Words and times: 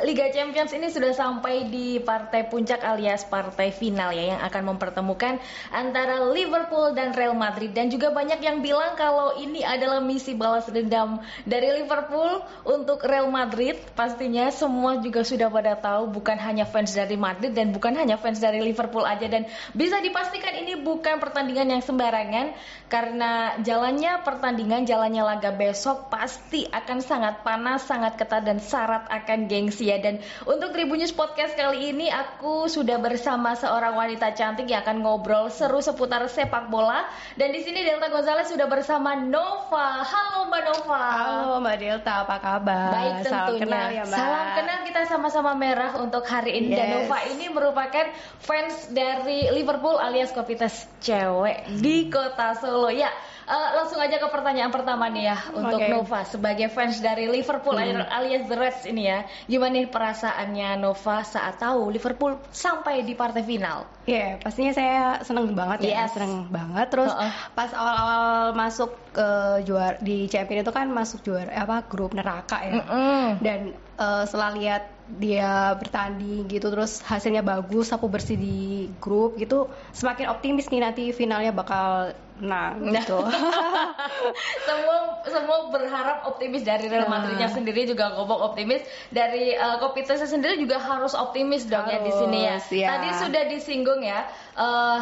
Liga 0.00 0.28
Champions 0.32 0.72
ini 0.72 0.88
sudah 0.88 1.12
sampai 1.12 1.68
di 1.68 2.00
partai 2.00 2.48
puncak 2.48 2.80
alias 2.80 3.24
partai 3.28 3.72
final 3.72 4.12
ya 4.12 4.36
yang 4.36 4.40
akan 4.40 4.74
mempertemukan 4.74 5.36
antara 5.72 6.32
Liverpool 6.32 6.96
dan 6.96 7.12
Real 7.12 7.36
Madrid 7.36 7.72
dan 7.76 7.92
juga 7.92 8.12
banyak 8.12 8.40
yang 8.40 8.64
bilang 8.64 8.96
kalau 8.96 9.36
ini 9.36 9.60
adalah 9.64 10.00
misi 10.00 10.32
balas 10.32 10.68
dendam 10.68 11.20
dari 11.44 11.82
Liverpool 11.82 12.44
untuk 12.64 13.04
Real 13.04 13.28
Madrid. 13.28 13.76
Pastinya 13.92 14.48
semua 14.52 15.00
juga 15.00 15.24
sudah 15.24 15.52
pada 15.52 15.76
tahu 15.76 16.12
bukan 16.12 16.36
hanya 16.40 16.64
fans 16.64 16.96
dari 16.96 17.16
Madrid 17.20 17.52
dan 17.52 17.72
bukan 17.72 17.92
hanya 17.96 18.16
fans 18.16 18.40
dari 18.40 18.60
Liverpool 18.64 19.04
aja 19.04 19.28
dan 19.28 19.48
bisa 19.72 20.00
dipastikan 20.00 20.56
ini 20.56 20.80
bukan 20.80 21.20
pertandingan 21.20 21.78
yang 21.78 21.82
sembarangan 21.84 22.56
karena 22.88 23.56
jalannya 23.60 24.20
pertandingan, 24.20 24.84
jalannya 24.84 25.22
laga 25.24 25.52
besok 25.52 26.12
pasti 26.12 26.68
akan 26.68 26.98
sangat 27.00 27.40
panas, 27.40 27.88
sangat 27.88 28.20
ketat 28.20 28.44
dan 28.44 28.60
syarat 28.60 29.08
akan 29.08 29.48
gengsi 29.62 29.94
ya. 29.94 30.02
Dan 30.02 30.18
untuk 30.42 30.74
Tribunnews 30.74 31.14
Podcast 31.14 31.54
kali 31.54 31.94
ini 31.94 32.10
aku 32.10 32.66
sudah 32.66 32.98
bersama 32.98 33.54
seorang 33.54 33.94
wanita 33.94 34.34
cantik 34.34 34.66
yang 34.66 34.82
akan 34.82 35.06
ngobrol 35.06 35.46
seru 35.54 35.78
seputar 35.78 36.26
sepak 36.26 36.66
bola. 36.66 37.06
Dan 37.38 37.54
di 37.54 37.62
sini 37.62 37.86
Delta 37.86 38.10
Gonzalez 38.10 38.50
sudah 38.50 38.66
bersama 38.66 39.14
Nova. 39.14 40.02
Halo 40.02 40.50
Mbak 40.50 40.62
Nova. 40.66 41.02
Halo 41.14 41.62
Mbak 41.62 41.76
Delta, 41.78 42.12
apa 42.26 42.36
kabar? 42.42 42.90
Baik 42.90 43.14
tentunya. 43.22 43.30
Salam 43.30 43.54
kenal 43.62 43.86
ya 43.88 44.02
Mbak. 44.02 44.18
Salam 44.18 44.46
kenal 44.58 44.78
kita 44.82 45.00
sama-sama 45.06 45.52
merah 45.54 45.92
untuk 46.02 46.24
hari 46.26 46.58
ini. 46.58 46.74
Dan 46.74 46.80
Yes. 46.82 46.94
Nova 47.06 47.18
ini 47.30 47.46
merupakan 47.46 48.06
fans 48.42 48.90
dari 48.90 49.48
Liverpool 49.54 49.96
alias 49.96 50.34
Kopitas 50.34 50.90
cewek 50.98 51.70
di 51.78 52.10
kota 52.10 52.58
Solo. 52.58 52.90
Ya, 52.90 53.08
eh, 53.44 53.68
langsung 53.74 53.98
aja 53.98 54.16
ke 54.16 54.28
pertanyaan 54.28 54.70
pertama 54.70 55.06
nih 55.08 55.24
ya 55.28 55.38
untuk 55.52 55.78
Oke. 55.78 55.90
Nova 55.90 56.20
sebagai 56.22 56.68
fans 56.68 56.98
dari 56.98 57.26
Liverpool 57.26 57.74
Hmm. 57.74 58.04
alias 58.04 58.46
The 58.46 58.56
Reds 58.56 58.82
ini 58.86 59.08
ya. 59.08 59.26
Gimana 59.46 59.82
nih 59.82 59.88
perasaannya 59.88 60.68
Nova 60.78 61.22
saat 61.22 61.58
tahu 61.58 61.90
Liverpool 61.90 62.38
sampai 62.50 63.02
di 63.02 63.12
partai 63.12 63.42
final? 63.42 63.86
Iya, 64.02 64.42
pastinya 64.42 64.72
saya 64.74 65.22
seneng 65.22 65.54
banget 65.54 65.86
ya, 65.86 66.04
Yes. 66.06 66.18
seneng 66.18 66.50
banget. 66.50 66.90
Terus 66.90 67.10
Heeh. 67.14 67.32
pas 67.54 67.70
awal-awal 67.70 68.50
masuk 68.52 68.90
ke 69.14 69.28
juara 69.62 69.96
di 70.02 70.26
champion 70.26 70.66
itu 70.66 70.72
kan 70.74 70.90
masuk 70.90 71.22
juara 71.22 71.50
apa 71.54 71.86
grup 71.86 72.12
neraka 72.12 72.58
ya. 72.66 72.82
Mm-mm. 72.82 73.38
Dan 73.38 73.60
eh, 73.78 74.24
setelah 74.26 74.50
lihat 74.54 74.82
dia 75.12 75.76
bertanding 75.76 76.48
gitu 76.48 76.72
terus 76.72 77.04
hasilnya 77.04 77.44
bagus 77.44 77.92
sapu 77.92 78.08
bersih 78.08 78.38
di 78.38 78.88
grup 78.96 79.36
gitu 79.36 79.68
semakin 79.92 80.32
optimis 80.32 80.72
nih 80.72 80.80
nanti 80.80 81.12
finalnya 81.12 81.52
bakal 81.52 82.16
menang 82.40 82.80
gitu. 82.90 83.18
semua 84.66 84.96
semua 85.26 85.58
berharap 85.70 86.24
optimis 86.26 86.62
dari 86.62 86.88
Real 86.88 87.06
Nah. 87.06 87.20
Madridnya 87.20 87.50
sendiri 87.50 87.84
juga 87.84 88.14
ngomong 88.14 88.52
optimis 88.52 88.80
dari 89.10 89.52
uh, 89.52 89.76
Kopitasnya 89.78 90.26
sendiri 90.26 90.56
juga 90.56 90.78
harus 90.78 91.12
optimis 91.12 91.66
dong 91.66 91.86
ya 91.86 92.00
di 92.00 92.12
sini 92.12 92.38
ya. 92.46 92.56
Harus, 92.56 92.68
ya. 92.72 92.88
Tadi 92.88 93.08
sudah 93.20 93.42
disinggung 93.46 94.00
ya 94.00 94.24
eh, 94.56 95.00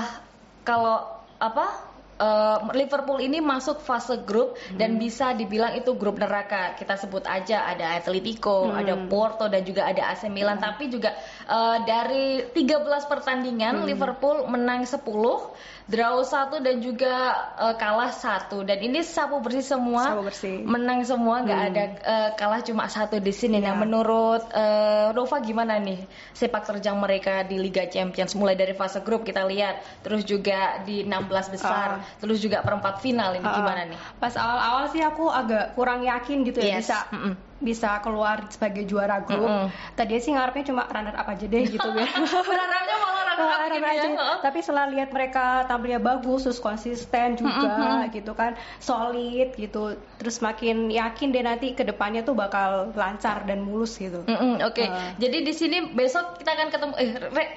kalau 0.62 1.06
apa 1.39 1.89
eh, 2.17 2.58
Liverpool 2.77 3.17
ini 3.17 3.41
masuk 3.41 3.81
fase 3.81 4.20
grup 4.25 4.53
dan 4.77 4.97
Hmm. 4.97 5.01
bisa 5.01 5.33
dibilang 5.33 5.73
itu 5.73 5.97
grup 5.97 6.20
neraka. 6.20 6.77
Kita 6.77 6.92
sebut 6.95 7.25
aja 7.25 7.64
ada 7.64 7.97
Atletico, 7.97 8.69
Hmm. 8.69 8.77
ada 8.77 8.95
Porto 9.08 9.48
dan 9.48 9.64
juga 9.64 9.89
ada 9.89 10.13
AC 10.13 10.29
Milan. 10.29 10.61
Tapi 10.61 10.92
juga 10.92 11.17
eh, 11.48 11.77
dari 11.89 12.45
13 12.52 13.08
pertandingan 13.08 13.80
Hmm. 13.80 13.89
Liverpool 13.89 14.45
menang 14.46 14.85
10, 14.85 15.48
draw 15.90 16.23
1 16.23 16.62
dan 16.62 16.78
juga 16.78 17.14
eh, 17.58 17.74
kalah 17.74 18.14
1. 18.14 18.62
Dan 18.62 18.78
ini 18.78 19.02
sapu 19.02 19.42
bersih 19.42 19.67
semua. 19.67 20.06
Sapu 20.06 20.23
bersih. 20.23 20.62
Menang 20.62 21.02
semua, 21.02 21.42
nggak 21.42 21.58
Hmm. 21.58 21.68
ada 21.68 21.83
eh, 21.98 22.30
kalah 22.34 22.62
cuma 22.62 22.86
satu 22.86 23.18
di 23.18 23.30
sini. 23.30 23.58
Nah, 23.58 23.74
Iya. 23.74 23.80
menurut 23.83 24.42
eh, 24.48 25.11
Nova 25.11 25.36
gimana 25.40 25.77
nih 25.77 25.98
sepak 26.33 26.62
terjang 26.64 26.95
mereka 26.95 27.42
di 27.42 27.58
Liga 27.58 27.84
Champions 27.84 28.33
mulai 28.33 28.55
dari 28.55 28.73
fase 28.73 29.02
grup 29.02 29.27
kita 29.27 29.42
lihat, 29.42 29.83
terus 30.01 30.23
juga 30.23 30.78
di 30.80 31.02
16 31.02 31.51
besar, 31.51 31.98
Ah. 31.98 32.07
terus 32.17 32.39
juga 32.39 32.62
perempat 32.62 33.02
final 33.02 33.34
ini 33.34 33.42
Heeh. 33.42 33.57
gimana 33.57 33.83
nih? 33.84 33.98
Pas 34.17 34.33
awal-awal 34.33 34.86
sih 34.89 35.02
aku 35.02 35.27
agak 35.27 35.74
kurang 35.74 36.01
yakin 36.01 36.46
gitu 36.46 36.62
ya 36.62 36.78
Yes. 36.78 36.86
bisa 36.86 36.98
Mm-mm. 37.11 37.34
bisa 37.58 37.98
keluar 37.98 38.46
sebagai 38.48 38.86
juara 38.86 39.20
grup. 39.20 39.45
Mm-mm. 39.45 39.68
Tadi 39.92 40.14
sih 40.17 40.30
ngarepnya 40.30 40.64
cuma 40.64 40.86
runner 40.86 41.12
up 41.12 41.27
aja 41.27 41.45
deh 41.45 41.62
gitu 41.67 41.89
ya. 41.98 42.07
Berharapnya 42.40 42.96
malah 42.96 43.20
runner 43.36 43.46
up 43.52 43.61
Runner 43.70 43.92
gitu 43.95 44.18
up 44.18 44.39
ya. 44.41 44.42
Tapi 44.42 44.58
setelah 44.64 44.86
lihat 44.91 45.11
mereka 45.13 45.64
tampilnya 45.68 46.01
bagus, 46.01 46.48
terus 46.48 46.58
konsisten 46.58 47.36
juga 47.36 48.08
gitu 48.11 48.33
kan, 48.35 48.57
solid 48.80 49.55
gitu. 49.55 49.95
Terus 50.18 50.41
makin 50.41 50.91
yakin 50.91 51.30
deh 51.30 51.45
nanti 51.45 51.73
ke 51.77 51.85
depannya 51.85 52.24
tuh 52.24 52.35
bakal 52.35 52.90
lancar 52.96 53.45
dan 53.45 53.63
mulus 53.63 53.96
gitu. 53.96 54.24
Mm-mm, 54.27 54.64
Oke, 54.64 54.89
Ah. 54.89 55.14
jadi 55.17 55.45
di 55.45 55.52
sini 55.52 55.92
besok 55.92 56.40
kita 56.40 56.51
akan 56.57 56.69
ketemu 56.73 56.92
eh, 56.98 57.11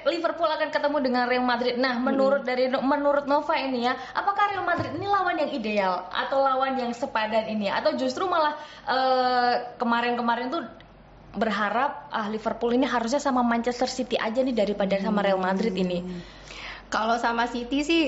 Liverpool 0.06 0.48
akan 0.48 0.68
ketemu 0.70 0.96
dengan 1.02 1.24
Real 1.26 1.44
Madrid. 1.44 1.74
Nah, 1.80 1.98
menurut 1.98 2.44
dari 2.44 2.68
menurut 2.70 3.24
Nova 3.24 3.54
ini 3.56 3.88
ya, 3.88 3.96
apakah 4.12 4.52
Real 4.52 4.64
Madrid 4.64 4.92
ini 4.94 5.06
lawan 5.08 5.36
yang 5.40 5.50
ideal 5.50 6.06
atau 6.12 6.40
lawan 6.40 6.76
yang 6.78 6.92
sepadan 6.92 7.48
ini 7.48 7.72
atau 7.72 7.96
justru 7.96 8.28
malah 8.28 8.54
eh, 8.86 9.54
kemarin-kemarin 9.80 10.52
tuh 10.52 10.62
berharap 11.34 12.10
ah 12.10 12.26
Liverpool 12.30 12.74
ini 12.74 12.86
harusnya 12.86 13.18
sama 13.22 13.42
Manchester 13.42 13.90
City 13.90 14.18
aja 14.18 14.40
nih 14.40 14.54
daripada 14.54 14.98
sama 14.98 15.22
Real 15.22 15.38
Madrid 15.38 15.74
ini. 15.74 16.02
Kalau 16.88 17.18
sama 17.18 17.50
City 17.50 17.82
sih 17.82 18.02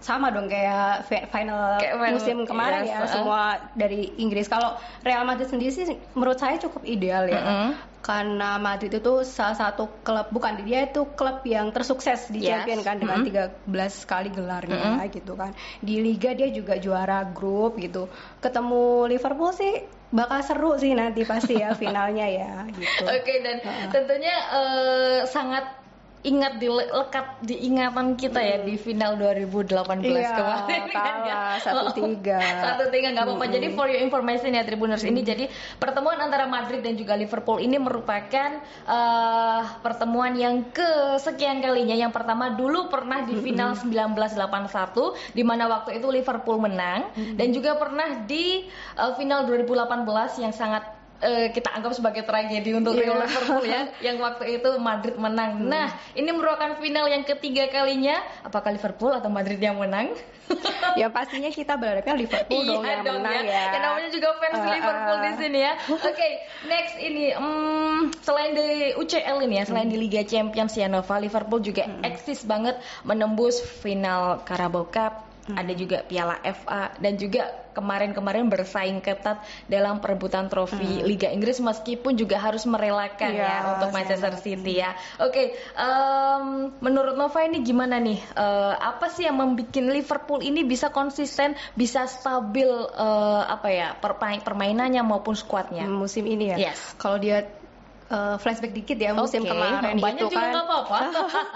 sama 0.00 0.32
dong 0.32 0.48
kayak 0.48 1.04
fi- 1.04 1.28
final 1.28 1.76
Kayak 1.76 2.00
final, 2.00 2.12
musim 2.16 2.36
kemarin 2.48 2.82
yes, 2.82 2.90
ya 2.90 2.98
uh-uh. 2.98 3.12
semua 3.12 3.42
dari 3.76 4.16
Inggris. 4.16 4.48
Kalau 4.48 4.74
Real 5.04 5.28
Madrid 5.28 5.46
sendiri 5.46 5.68
sih 5.70 5.84
menurut 6.16 6.40
saya 6.40 6.56
cukup 6.56 6.82
ideal 6.84 7.28
ya. 7.28 7.40
Mm-mm. 7.40 7.70
Karena 8.00 8.56
Madrid 8.56 8.96
itu 8.96 9.12
salah 9.28 9.52
satu 9.52 10.00
klub 10.00 10.32
bukan 10.32 10.64
dia 10.64 10.88
itu 10.88 11.04
klub 11.12 11.44
yang 11.44 11.68
tersukses 11.68 12.32
di 12.32 12.40
Yes. 12.40 12.64
champion 12.64 12.80
kan 12.80 12.96
dengan 12.96 13.20
13 13.20 13.60
kali 14.08 14.32
gelarnya 14.32 15.04
gitu 15.12 15.36
kan. 15.36 15.52
Di 15.78 16.00
liga 16.00 16.32
dia 16.32 16.48
juga 16.48 16.80
juara 16.80 17.28
grup 17.28 17.76
gitu. 17.76 18.08
Ketemu 18.40 19.04
Liverpool 19.04 19.52
sih 19.52 19.84
bakal 20.10 20.40
seru 20.42 20.74
sih 20.74 20.90
nanti 20.90 21.22
pasti 21.22 21.60
ya 21.60 21.76
finalnya 21.80 22.24
ya 22.24 22.64
gitu. 22.72 23.04
Oke 23.04 23.44
dan 23.44 23.60
tentunya 23.92 24.32
eh, 24.48 25.18
sangat 25.28 25.79
ingat 26.20 26.60
di 26.60 26.68
lekat 26.68 27.40
di 27.40 27.64
ingatan 27.64 28.12
kita 28.12 28.44
ya 28.44 28.60
di 28.60 28.76
final 28.76 29.16
2018 29.16 30.04
Iya, 30.04 30.36
kemarin 30.36 30.84
kan 30.92 31.14
ya. 31.24 31.34
kalah, 31.64 31.92
1-3. 31.96 32.36
Satu 32.68 32.84
tiga 32.92 33.08
nggak 33.16 33.24
apa-apa. 33.24 33.46
Jadi 33.48 33.66
for 33.72 33.88
your 33.88 34.04
information 34.04 34.52
ya 34.52 34.60
Tribuners 34.68 35.00
ini 35.00 35.24
jadi 35.24 35.48
pertemuan 35.80 36.20
antara 36.20 36.44
Madrid 36.44 36.84
dan 36.84 37.00
juga 37.00 37.16
Liverpool 37.16 37.64
ini 37.64 37.80
merupakan 37.80 38.60
eh, 38.84 39.62
pertemuan 39.80 40.36
yang 40.36 40.68
kesekian 40.76 41.64
kalinya. 41.64 41.96
Yang 41.96 42.12
pertama 42.12 42.52
dulu 42.52 42.92
pernah 42.92 43.24
di 43.24 43.40
final 43.40 43.72
1981 43.80 45.32
di 45.32 45.40
mana 45.40 45.72
waktu 45.72 46.04
itu 46.04 46.06
Liverpool 46.12 46.60
menang 46.60 47.08
dan 47.16 47.48
juga 47.48 47.80
pernah 47.80 48.28
di 48.28 48.68
eh, 49.00 49.12
final 49.16 49.48
2018 49.48 50.44
yang 50.44 50.52
sangat 50.52 50.99
eh, 51.20 51.52
kita 51.52 51.70
anggap 51.70 51.92
sebagai 51.92 52.24
tragedi 52.24 52.72
untuk 52.72 52.96
Iya. 52.96 53.00
Real 53.06 53.16
Liverpool 53.20 53.64
ya 53.64 53.82
yang 54.10 54.16
waktu 54.18 54.44
itu 54.56 54.68
Madrid 54.76 55.16
menang. 55.16 55.60
Nah, 55.62 55.86
ini 56.16 56.30
merupakan 56.32 56.80
final 56.80 57.06
yang 57.06 57.22
ketiga 57.22 57.68
kalinya. 57.68 58.18
Apakah 58.42 58.72
Liverpool 58.72 59.12
atau 59.12 59.28
Madrid 59.28 59.60
yang 59.60 59.76
menang? 59.76 60.12
ya 61.00 61.06
pastinya 61.06 61.46
kita 61.46 61.78
berharapnya 61.78 62.18
Liverpool 62.18 62.58
dong 62.66 62.82
iya 62.82 62.90
yang 62.98 63.02
dong 63.06 63.22
menang 63.22 63.46
ya. 63.46 63.52
ya. 63.54 63.64
Yang 63.70 63.82
namanya 63.86 64.08
juga 64.10 64.28
fans 64.36 64.58
Uh, 64.60 64.66
Liverpool 64.66 65.16
uh. 65.16 65.22
di 65.22 65.32
sini 65.38 65.58
ya. 65.62 65.72
Oke, 66.10 66.28
next 66.66 66.94
ini 66.98 67.24
hmm, 67.30 67.98
selain 68.20 68.50
di 68.52 68.68
UCL 68.98 69.36
ini 69.46 69.54
ya, 69.62 69.64
selain 69.64 69.86
di 69.86 69.96
Liga 69.96 70.26
Champions 70.26 70.74
ya 70.74 70.90
Nova, 70.90 71.16
Liverpool 71.16 71.62
juga 71.62 71.86
Hmm. 71.86 72.02
eksis 72.04 72.42
banget 72.44 72.76
menembus 73.06 73.62
final 73.62 74.42
Carabao 74.42 74.90
Cup. 74.90 75.29
Hmm. 75.50 75.58
Ada 75.58 75.72
juga 75.74 75.98
Piala 76.02 76.38
FA 76.40 76.94
dan 76.96 77.14
juga 77.14 77.42
kemarin-kemarin 77.70 78.46
bersaing 78.46 78.98
ketat 78.98 79.38
dalam 79.66 79.98
perebutan 79.98 80.46
trofi 80.46 80.74
Liga 81.00 81.26
Inggris 81.26 81.58
meskipun 81.58 82.14
juga 82.14 82.36
harus 82.36 82.62
merelakan 82.64 83.30
Hmm. 83.30 83.38
Iya, 83.38 83.46
ya 83.46 83.58
untuk 83.72 83.88
sama. 83.88 83.96
Manchester 83.96 84.34
City 84.36 84.72
ya. 84.76 84.90
Oke, 85.18 85.54
em, 85.74 86.44
menurut 86.78 87.14
Nova 87.14 87.40
ini 87.42 87.60
gimana 87.60 87.96
nih? 87.96 88.18
Eh, 88.18 88.74
apa 88.74 89.06
sih 89.08 89.24
yang 89.24 89.36
membuat 89.36 89.70
Liverpool 89.72 90.40
ini 90.40 90.62
bisa 90.62 90.90
konsisten, 90.90 91.52
bisa 91.72 92.06
stabil 92.06 92.66
eh, 92.90 93.42
apa 93.46 93.68
ya 93.68 93.88
permain- 93.94 94.42
permainannya 94.42 95.00
maupun 95.00 95.34
skuadnya? 95.34 95.86
Hmm, 95.86 95.94
musim 95.96 96.26
ini 96.26 96.50
ya. 96.50 96.70
Yes. 96.70 96.94
Kalau 96.94 97.16
dia 97.16 97.46
uh, 98.10 98.36
flashback 98.36 98.74
dikit 98.74 98.98
ya 98.98 99.14
musim 99.14 99.46
kemarin 99.46 99.96
banyak 99.96 100.26
itu 100.26 100.34
juga 100.34 100.50
kan. 100.50 100.66
apa-apa. 100.66 100.98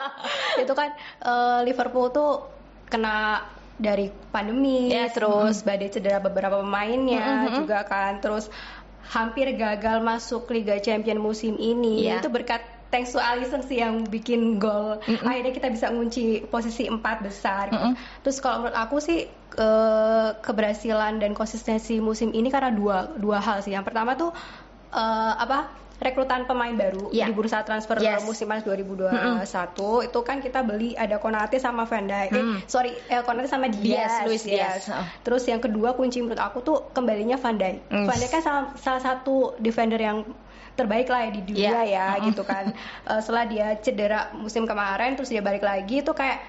itu 0.62 0.72
kan 0.72 0.88
uh, 1.20 1.58
Liverpool 1.66 2.08
tuh 2.08 2.46
kena 2.86 3.42
dari 3.74 4.10
pandemi, 4.30 4.90
Yes, 4.94 5.18
terus 5.18 5.66
badai 5.66 5.90
cedera 5.90 6.22
beberapa 6.22 6.62
pemainnya 6.62 7.50
Mhm. 7.50 7.66
juga 7.66 7.82
kan, 7.82 8.22
terus 8.22 8.46
hampir 9.10 9.50
gagal 9.58 10.00
masuk 10.00 10.48
Liga 10.54 10.78
Champion 10.80 11.18
musim 11.20 11.58
ini. 11.58 12.06
Iya. 12.06 12.22
Itu 12.22 12.30
berkat 12.32 12.62
thanks 12.88 13.10
to 13.10 13.18
Alisson 13.18 13.66
sih 13.66 13.82
yang 13.82 14.06
bikin 14.06 14.62
gol. 14.62 15.02
Akhirnya 15.02 15.50
kita 15.50 15.68
bisa 15.68 15.90
ngunci 15.90 16.46
posisi 16.46 16.86
empat 16.86 17.26
besar. 17.26 17.74
Mm-mm. 17.74 17.98
Terus 18.22 18.38
kalau 18.38 18.62
menurut 18.64 18.78
aku 18.78 19.02
sih 19.02 19.26
eh, 19.54 20.28
keberhasilan 20.38 21.18
dan 21.18 21.34
konsistensi 21.34 21.98
musim 21.98 22.30
ini 22.30 22.50
karena 22.50 22.70
dua 22.70 23.10
dua 23.18 23.42
hal 23.42 23.60
sih. 23.60 23.74
Yang 23.74 23.90
pertama 23.90 24.14
tuh 24.14 24.30
eh, 24.94 25.32
apa 25.36 25.83
rekrutan 25.96 26.42
pemain 26.44 26.70
baru 26.70 27.08
Ya. 27.08 27.24
di 27.24 27.32
bursa 27.32 27.62
transfer 27.62 27.96
Yes. 27.96 28.22
musim 28.22 28.44
panas 28.44 28.62
2021 28.62 30.02
itu 30.02 30.18
kan 30.20 30.38
kita 30.38 30.60
beli 30.60 30.92
ada 30.92 31.16
Konate 31.16 31.56
sama 31.56 31.84
Van 31.84 32.02
Dijk. 32.02 32.30
Eh, 32.30 32.42
Mm. 32.42 32.58
sorry, 32.66 32.90
eh, 33.04 33.22
Konate 33.22 33.46
sama 33.46 33.66
Diaz, 33.66 33.80
Diaz. 33.80 34.24
Luis 34.24 34.42
Diaz. 34.42 34.82
Oh. 34.88 35.04
Terus 35.22 35.44
yang 35.44 35.58
kedua 35.58 35.92
kunci 35.92 36.18
menurut 36.18 36.38
aku 36.38 36.60
tuh 36.60 36.90
kembalinya 36.90 37.36
Van 37.36 37.54
Dijk. 37.54 37.88
Mm. 37.88 38.04
Van 38.04 38.16
Dijk 38.16 38.30
kan 38.32 38.42
salah, 38.42 38.64
salah 38.76 39.02
satu 39.02 39.34
defender 39.56 39.96
yang 39.96 40.26
terbaik 40.74 41.06
lah 41.06 41.22
ya 41.22 41.30
di 41.30 41.42
dunia 41.44 41.62
Yeah. 41.62 41.84
ya 41.86 42.06
Mm-mm. 42.12 42.26
gitu 42.28 42.42
kan. 42.42 42.74
Eh, 43.06 43.20
setelah 43.20 43.44
dia 43.44 43.66
cedera 43.78 44.20
musim 44.34 44.64
kemarin 44.64 45.14
terus 45.14 45.28
dia 45.28 45.40
balik 45.40 45.62
lagi 45.62 46.00
itu 46.00 46.10
kayak 46.10 46.42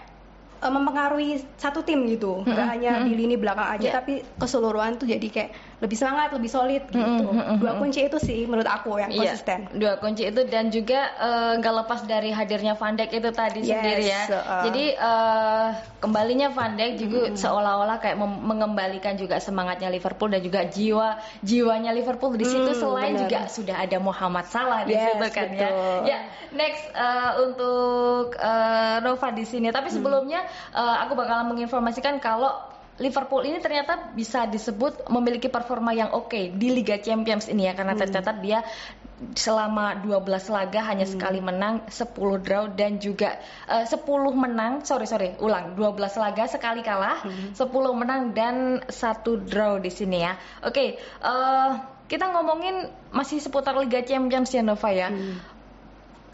eh, 0.57 0.71
mempengaruhi 0.71 1.38
satu 1.56 1.83
tim 1.83 2.01
gitu. 2.07 2.41
Gak 2.41 2.50
Mm-mm. 2.50 2.65
hanya 2.68 2.91
di 3.00 3.13
Mm-mm. 3.13 3.21
lini 3.21 3.36
belakang 3.36 3.69
aja 3.69 3.83
Yeah. 3.83 3.95
tapi 3.95 4.13
keseluruhan 4.36 4.98
tuh 4.98 5.06
jadi 5.06 5.27
kayak 5.27 5.51
lebih 5.75 5.94
semangat, 5.94 6.31
lebih 6.31 6.48
solid 6.48 6.83
gitu. 6.88 6.95
Mm-mm, 6.95 7.36
mm-mm, 7.36 7.57
Dua 7.60 7.75
kunci 7.75 8.00
itu 8.01 8.16
sih 8.16 8.44
menurut 8.44 8.63
aku 8.66 8.95
yang 8.95 9.12
Iya, 9.12 9.36
konsisten. 9.36 9.60
dua 9.75 9.94
kunci 9.98 10.24
itu 10.24 10.42
dan 10.45 10.69
juga 10.69 11.00
eh, 11.13 11.51
nggak 11.60 11.74
lepas 11.83 12.00
dari 12.04 12.31
hadirnya 12.31 12.74
Van 12.74 12.95
Dijk 12.95 13.12
itu 13.12 13.30
tadi 13.30 13.60
Yes, 13.60 13.69
sendiri 13.69 14.04
ya. 14.06 14.22
uh. 14.30 14.63
Jadi 14.63 14.86
eh, 14.92 15.68
kembalinya 16.00 16.48
Van 16.50 16.74
Dijk 16.74 16.94
juga 16.98 17.19
seolah-olah 17.36 17.98
kayak 17.98 18.16
mengembalikan 18.18 19.13
juga 19.13 19.38
semangatnya 19.38 19.88
Liverpool 19.88 20.27
dan 20.27 20.39
juga 20.39 20.63
jiwa 20.63 21.10
jiwanya 21.42 21.92
Liverpool 21.92 22.33
di 22.33 22.45
situ 22.45 22.66
Hmm, 22.66 22.77
selain 22.77 23.13
benar. 23.13 23.24
juga 23.25 23.39
sudah 23.48 23.75
ada 23.77 23.98
Muhammad 23.98 24.45
Salah 24.48 24.83
di 24.83 24.94
Yes, 24.94 25.12
situ 25.12 25.25
kan 25.30 25.48
ya. 25.50 25.60
betul. 25.68 26.00
Ya, 26.06 26.18
next 26.51 26.83
eh, 26.89 27.31
untuk 27.42 28.31
eh, 28.33 28.98
Nova 29.01 29.27
di 29.30 29.44
sini. 29.44 29.68
Tapi 29.69 29.88
Hmm. 29.88 29.95
sebelumnya 30.00 30.39
eh, 30.72 30.95
aku 31.04 31.13
bakalan 31.13 31.48
menginformasikan 31.48 32.18
kalau 32.18 32.51
Liverpool 32.95 33.44
ini 33.44 33.59
ternyata 33.59 34.15
bisa 34.15 34.47
disebut 34.47 35.12
memiliki 35.12 35.51
performa 35.51 35.92
yang 35.92 36.15
oke 36.15 36.56
di 36.56 36.68
Liga 36.71 36.95
Champions 36.95 37.51
ini 37.51 37.68
ya 37.68 37.75
karena 37.75 37.92
Hmm. 37.92 38.01
tercatat 38.07 38.39
dia 38.39 38.63
selama 39.36 40.00
12 40.03 40.51
laga 40.51 40.83
hanya 40.92 41.07
sekali 41.07 41.39
menang, 41.39 41.88
10 41.88 42.36
draw 42.39 42.68
dan 42.71 43.00
juga 43.00 43.39
eh, 43.68 43.83
10 43.88 44.36
menang, 44.36 44.83
sorry 44.83 45.07
sorry, 45.07 45.36
ulang 45.39 45.75
12 45.75 46.15
laga 46.19 46.47
sekali 46.47 46.83
kalah, 46.83 47.24
10 47.56 47.95
menang 47.95 48.36
dan 48.36 48.83
satu 48.88 49.39
draw 49.39 49.80
di 49.80 49.91
sini 49.91 50.19
ya. 50.24 50.36
Oke, 50.63 51.00
eh, 51.00 51.69
kita 52.06 52.25
ngomongin 52.31 52.91
masih 53.12 53.39
seputar 53.39 53.75
Liga 53.75 54.03
Champions 54.03 54.51
ya 54.51 54.62
Nova 54.62 54.91
ya. 54.91 55.09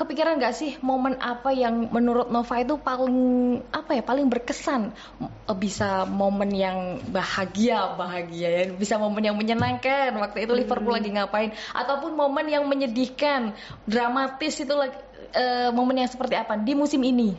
Kepikiran 0.01 0.41
nggak 0.41 0.55
sih 0.57 0.81
momen 0.81 1.21
apa 1.21 1.53
yang 1.53 1.93
menurut 1.93 2.33
Nova 2.33 2.57
itu 2.57 2.73
paling 2.81 3.61
apa 3.69 3.93
ya 3.93 4.01
paling 4.01 4.33
berkesan? 4.33 4.89
Eh, 5.21 5.53
bisa 5.53 6.09
momen 6.09 6.49
yang 6.49 6.97
bahagia 7.13 7.93
bahagia 7.93 8.49
ya. 8.49 8.63
Bisa 8.73 8.97
momen 8.97 9.21
yang 9.21 9.37
menyenangkan. 9.37 10.09
Waktu 10.17 10.49
itu 10.49 10.57
Liverpool 10.57 10.97
lagi 10.97 11.13
ngapain. 11.13 11.53
Ataupun 11.77 12.17
momen 12.17 12.49
yang 12.49 12.65
menyedihkan 12.65 13.53
dramatis 13.85 14.57
itu 14.57 14.73
lagi 14.73 14.97
eh, 15.37 15.69
momen 15.69 16.01
yang 16.01 16.09
seperti 16.09 16.33
apa? 16.33 16.57
Di 16.57 16.73
musim 16.73 17.05
ini? 17.05 17.37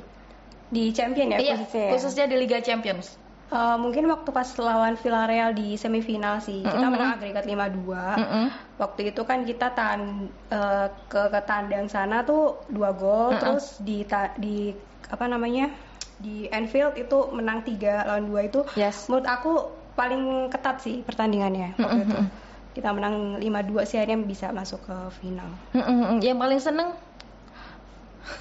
Di 0.71 0.95
champion 0.95 1.35
ya 1.35 1.39
iya 1.43 1.55
khususnya. 1.59 1.83
ya? 1.83 1.91
khususnya 1.93 2.25
di 2.31 2.37
Liga 2.41 2.59
Champions 2.65 3.22
Eh, 3.53 3.77
mungkin 3.77 4.09
waktu 4.09 4.33
pas 4.33 4.49
lawan 4.57 4.97
Villarreal 4.97 5.53
di 5.53 5.77
semifinal 5.77 6.41
sih 6.41 6.65
kita 6.65 6.73
Mm-mm. 6.73 6.89
menang 6.91 7.11
agregat 7.15 7.45
5-2. 7.45 8.17
Mm-mm. 8.17 8.47
Waktu 8.81 9.13
itu 9.13 9.23
kan 9.23 9.45
kita 9.45 9.69
tan 9.71 10.01
eh, 10.49 10.89
ke 11.07 11.29
ke 11.29 11.41
tandang 11.45 11.85
sana 11.87 12.25
tuh 12.25 12.65
dua 12.67 12.97
gol 12.97 13.31
Mm-mm. 13.31 13.41
terus 13.45 13.77
di 13.79 14.03
ta- 14.03 14.33
di 14.35 14.73
apa 15.07 15.29
namanya? 15.29 15.69
di 16.17 16.47
Anfield 16.49 16.95
itu 16.95 17.35
menang 17.35 17.61
3 17.61 18.07
lawan 18.07 18.31
2 18.31 18.47
itu 18.47 18.61
Yes. 18.73 19.11
menurut 19.11 19.27
aku 19.27 19.53
paling 19.93 20.23
ketat 20.49 20.79
sih 20.79 21.03
pertandingannya 21.03 21.75
waktu 21.77 22.07
itu. 22.07 22.19
Kita 22.73 22.89
menang 22.89 23.37
5-2 23.37 23.83
sih 23.83 23.99
akhirnya 23.99 24.23
bisa 24.23 24.49
masuk 24.49 24.87
ke 24.87 24.97
final. 25.19 25.51
Mm-mm. 25.75 26.23
yang 26.23 26.39
paling 26.39 26.57
seneng 26.57 26.95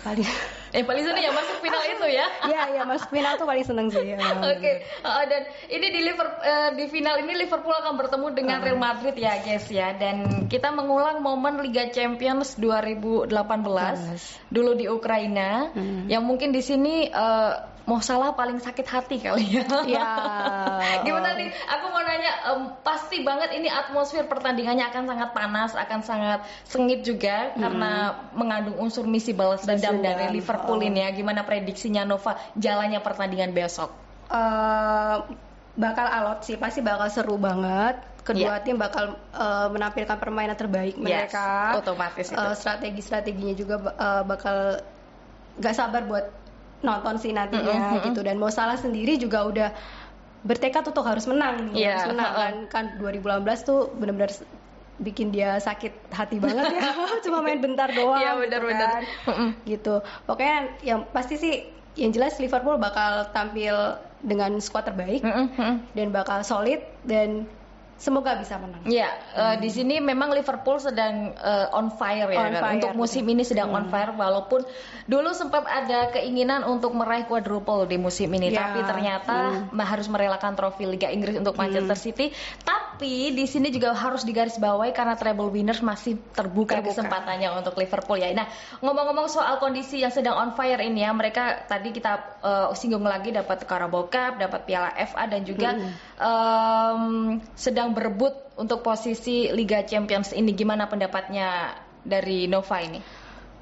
Paling 0.05 0.23
yang 0.71 0.87
paling 0.87 1.03
seneng 1.03 1.23
yang 1.23 1.35
masuk 1.35 1.57
final 1.59 1.83
itu 1.83 2.07
ya 2.11 2.27
Iya, 2.51 2.61
iya 2.75 2.83
masuk 2.83 3.09
final 3.13 3.33
tuh 3.37 3.47
paling 3.47 3.65
seneng 3.65 3.87
sih. 3.93 4.03
ya. 4.11 4.17
Oke, 4.17 4.83
uh, 5.05 5.23
dan 5.29 5.41
ini 5.69 5.87
di 5.93 5.99
Liverpool 6.03 6.41
di 6.75 6.85
final 6.89 7.15
ini 7.21 7.33
Liverpool 7.37 7.75
akan 7.75 7.93
bertemu 7.97 8.27
dengan 8.33 8.57
Real 8.63 8.79
Madrid 8.79 9.15
ya, 9.15 9.39
guys 9.41 9.67
ya. 9.69 9.93
Dan 9.95 10.47
kita 10.49 10.73
mengulang 10.73 11.21
momen 11.21 11.61
Liga 11.61 11.87
Champions 11.93 12.57
2018 12.57 13.31
dulu 14.51 14.71
di 14.75 14.85
Ukraina. 14.89 15.71
Hmm. 15.71 16.09
Yang 16.09 16.23
mungkin 16.25 16.49
di 16.51 16.61
sini 16.65 16.95
uh, 17.11 17.70
mau 17.81 17.97
salah 17.97 18.31
paling 18.31 18.57
sakit 18.57 18.85
hati 18.85 19.17
kali 19.17 19.57
ya. 19.57 19.65
Ya. 19.83 20.09
Gimana 21.05 21.33
nih? 21.33 21.49
Aku 21.49 21.85
mau 21.89 21.99
nanya, 21.99 22.31
em, 22.47 22.61
pasti 22.81 23.21
banget 23.21 23.51
ini 23.51 23.67
atmosfer 23.67 24.23
pertandingannya 24.23 24.85
akan 24.85 25.03
sangat 25.05 25.29
panas, 25.31 25.71
akan 25.73 25.99
sangat 25.99 26.39
sengit 26.63 27.01
juga 27.01 27.51
karena 27.53 27.91
mengandung 28.31 28.77
unsur 28.77 29.03
misi 29.03 29.33
balas 29.33 29.65
dendam 29.65 29.99
dari 29.99 30.29
Liverpool 30.29 30.77
Oh. 30.77 30.85
ini 30.85 31.01
ya. 31.01 31.09
Gimana 31.11 31.41
prediksinya 31.41 32.05
Nova 32.05 32.37
jalannya 32.53 33.01
pertandingan 33.01 33.51
besok? 33.51 33.89
eh 34.31 35.17
bakal 35.71 36.07
alot 36.07 36.39
sih 36.43 36.55
pasti 36.55 36.79
bakal 36.79 37.07
seru 37.07 37.35
banget 37.35 37.99
kedua 38.23 38.59
Iya. 38.59 38.63
tim 38.63 38.79
bakal 38.79 39.19
eh, 39.33 39.67
menampilkan 39.67 40.15
permainan 40.15 40.55
terbaik 40.55 40.95
Yes, 40.95 41.03
mereka 41.27 41.75
otomatis 41.75 42.31
itu. 42.31 42.39
Eh, 42.39 42.55
strategi 42.55 43.01
strateginya 43.03 43.51
juga 43.51 43.75
eh, 43.91 44.23
bakal 44.23 44.79
gak 45.59 45.75
sabar 45.75 46.07
buat 46.07 46.25
nonton 46.81 47.15
sih 47.15 47.29
nantinya 47.29 47.61
Mm-mm, 47.71 47.91
mm-mm. 47.93 48.05
gitu 48.07 48.19
dan 48.21 48.35
mau 48.35 48.49
salah 48.49 48.75
sendiri 48.75 49.15
juga 49.15 49.45
udah 49.45 49.69
bertekad 50.41 50.81
untuk 50.83 51.05
harus 51.05 51.25
menang 51.25 51.69
nih 51.69 51.73
Iya, 51.79 51.93
harus 51.95 52.07
menang 52.09 52.31
kan 52.33 52.53
kan 52.67 52.85
2018 52.97 53.45
tuh 53.61 53.93
benar-benar 53.93 54.33
bikin 54.97 55.29
dia 55.29 55.57
sakit 55.57 55.93
hati 56.09 56.37
banget 56.37 56.65
ya 56.71 56.81
cuma 57.25 57.41
main 57.41 57.57
bentar 57.57 57.89
doang 57.89 58.17
Iya, 58.17 58.33
gitu 58.33 58.41
benar-benar. 58.43 58.89
kan 58.91 59.03
Mm-mm. 59.27 59.49
gitu 59.63 59.95
pokoknya 60.25 60.57
yang 60.81 61.05
pasti 61.07 61.35
sih 61.35 61.53
yang 61.93 62.09
jelas 62.09 62.37
Liverpool 62.37 62.77
bakal 62.77 63.29
tampil 63.29 63.75
dengan 64.21 64.57
skuad 64.57 64.85
terbaik 64.85 65.21
Mm-mm, 65.21 65.47
mm-mm. 65.53 65.75
dan 65.93 66.07
bakal 66.09 66.41
solid 66.41 66.81
dan 67.03 67.45
semoga 68.01 68.33
bisa 68.33 68.57
menang 68.57 68.81
Ya, 68.83 69.05
eh, 69.31 69.55
di 69.55 69.69
sini 69.69 70.01
memang 70.01 70.33
Liverpool 70.33 70.81
sedang 70.81 71.31
eh, 71.31 71.67
on 71.71 71.87
fire 71.91 72.25
ya 72.27 72.39
On 72.39 72.49
kan. 72.49 72.57
fire, 72.59 72.73
Untuk 72.75 72.91
musim 72.97 73.21
ini 73.23 73.43
sedang 73.43 73.69
on 73.69 73.85
Hmm. 73.85 73.91
fire 73.91 74.11
walaupun 74.11 74.65
dulu 75.05 75.29
sempat 75.31 75.63
ada 75.63 76.09
keinginan 76.09 76.63
untuk 76.63 76.91
meraih 76.91 77.23
quadruple 77.23 77.85
di 77.85 77.95
musim 77.95 78.27
ini, 78.31 78.49
Ya, 78.49 78.65
tapi 78.65 78.81
ternyata 78.81 79.37
ma- 79.69 79.85
harus 79.85 80.07
merelakan 80.07 80.53
trofi 80.53 80.83
Liga 80.83 81.07
Inggris 81.07 81.37
untuk 81.37 81.53
Manchester 81.53 81.93
Hmm. 81.93 82.01
City. 82.03 82.25
Tapi 82.59 82.89
di 83.31 83.45
sini 83.45 83.69
juga 83.69 83.93
harus 83.93 84.21
digarisbawahi 84.23 84.89
karena 84.91 85.13
treble 85.13 85.49
winners 85.49 85.79
masih 85.79 86.17
terbuka, 86.31 86.77
Terbuka. 86.77 86.97
kesempatannya 86.97 87.49
untuk 87.51 87.73
Liverpool 87.75 88.17
ya. 88.17 88.29
Nah, 88.31 88.49
ngomong-ngomong 88.79 89.27
soal 89.27 89.57
kondisi 89.57 89.99
yang 89.99 90.09
sedang 90.09 90.33
on 90.35 90.51
fire 90.51 90.79
ini 90.79 91.01
ya, 91.01 91.11
mereka 91.11 91.39
tadi 91.63 91.91
kita 91.91 92.13
eh, 92.39 92.67
singgung 92.73 93.03
lagi 93.03 93.29
dapat 93.29 93.61
Carabao 93.63 94.05
Cup, 94.07 94.37
dapat 94.37 94.65
Piala 94.65 94.89
FA 94.97 95.25
dan 95.27 95.41
juga 95.43 95.73
Hmm. 95.73 96.10
Em, 96.21 97.03
sedang 97.57 97.97
berebut 97.97 98.37
untuk 98.61 98.85
posisi 98.85 99.49
Liga 99.49 99.81
Champions 99.81 100.31
ini. 100.37 100.53
Gimana 100.53 100.85
pendapatnya 100.85 101.73
dari 102.05 102.45
Nova 102.45 102.77
ini? 102.77 103.01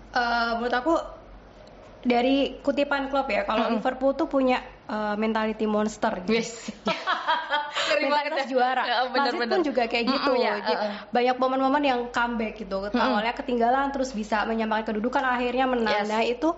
Eh, 0.09 0.51
menurut 0.59 0.75
aku 0.75 0.93
dari 1.99 2.55
kutipan 2.63 3.11
klub 3.11 3.27
ya 3.27 3.43
kalau 3.43 3.67
Mm-mm. 3.67 3.83
Liverpool 3.83 4.15
tuh 4.15 4.27
punya 4.31 4.63
eh, 4.87 5.15
mentality 5.15 5.67
monster 5.67 6.23
gitu. 6.27 6.35
Banget 6.35 8.01
mentalitas 8.03 8.47
juara. 8.47 8.83
Ya, 8.83 8.95
Madrid 9.07 9.13
benar-benar. 9.15 9.51
pun 9.55 9.61
juga 9.67 9.83
kayak 9.87 10.05
gitu. 10.07 10.31
Mm-mm, 10.35 10.45
ya, 10.45 10.53
Jadi, 10.63 10.73
uh-uh. 10.75 10.91
Banyak 11.11 11.35
momen-momen 11.39 11.83
yang 11.83 12.01
comeback 12.11 12.59
gitu. 12.59 12.87
Awalnya 12.91 13.33
ketinggalan 13.35 13.91
terus 13.91 14.11
bisa 14.15 14.43
menyamakan 14.47 14.83
kedudukan 14.87 15.23
akhirnya 15.23 15.65
menang. 15.67 16.03
Yes. 16.03 16.11
Nah, 16.11 16.21
itu 16.23 16.49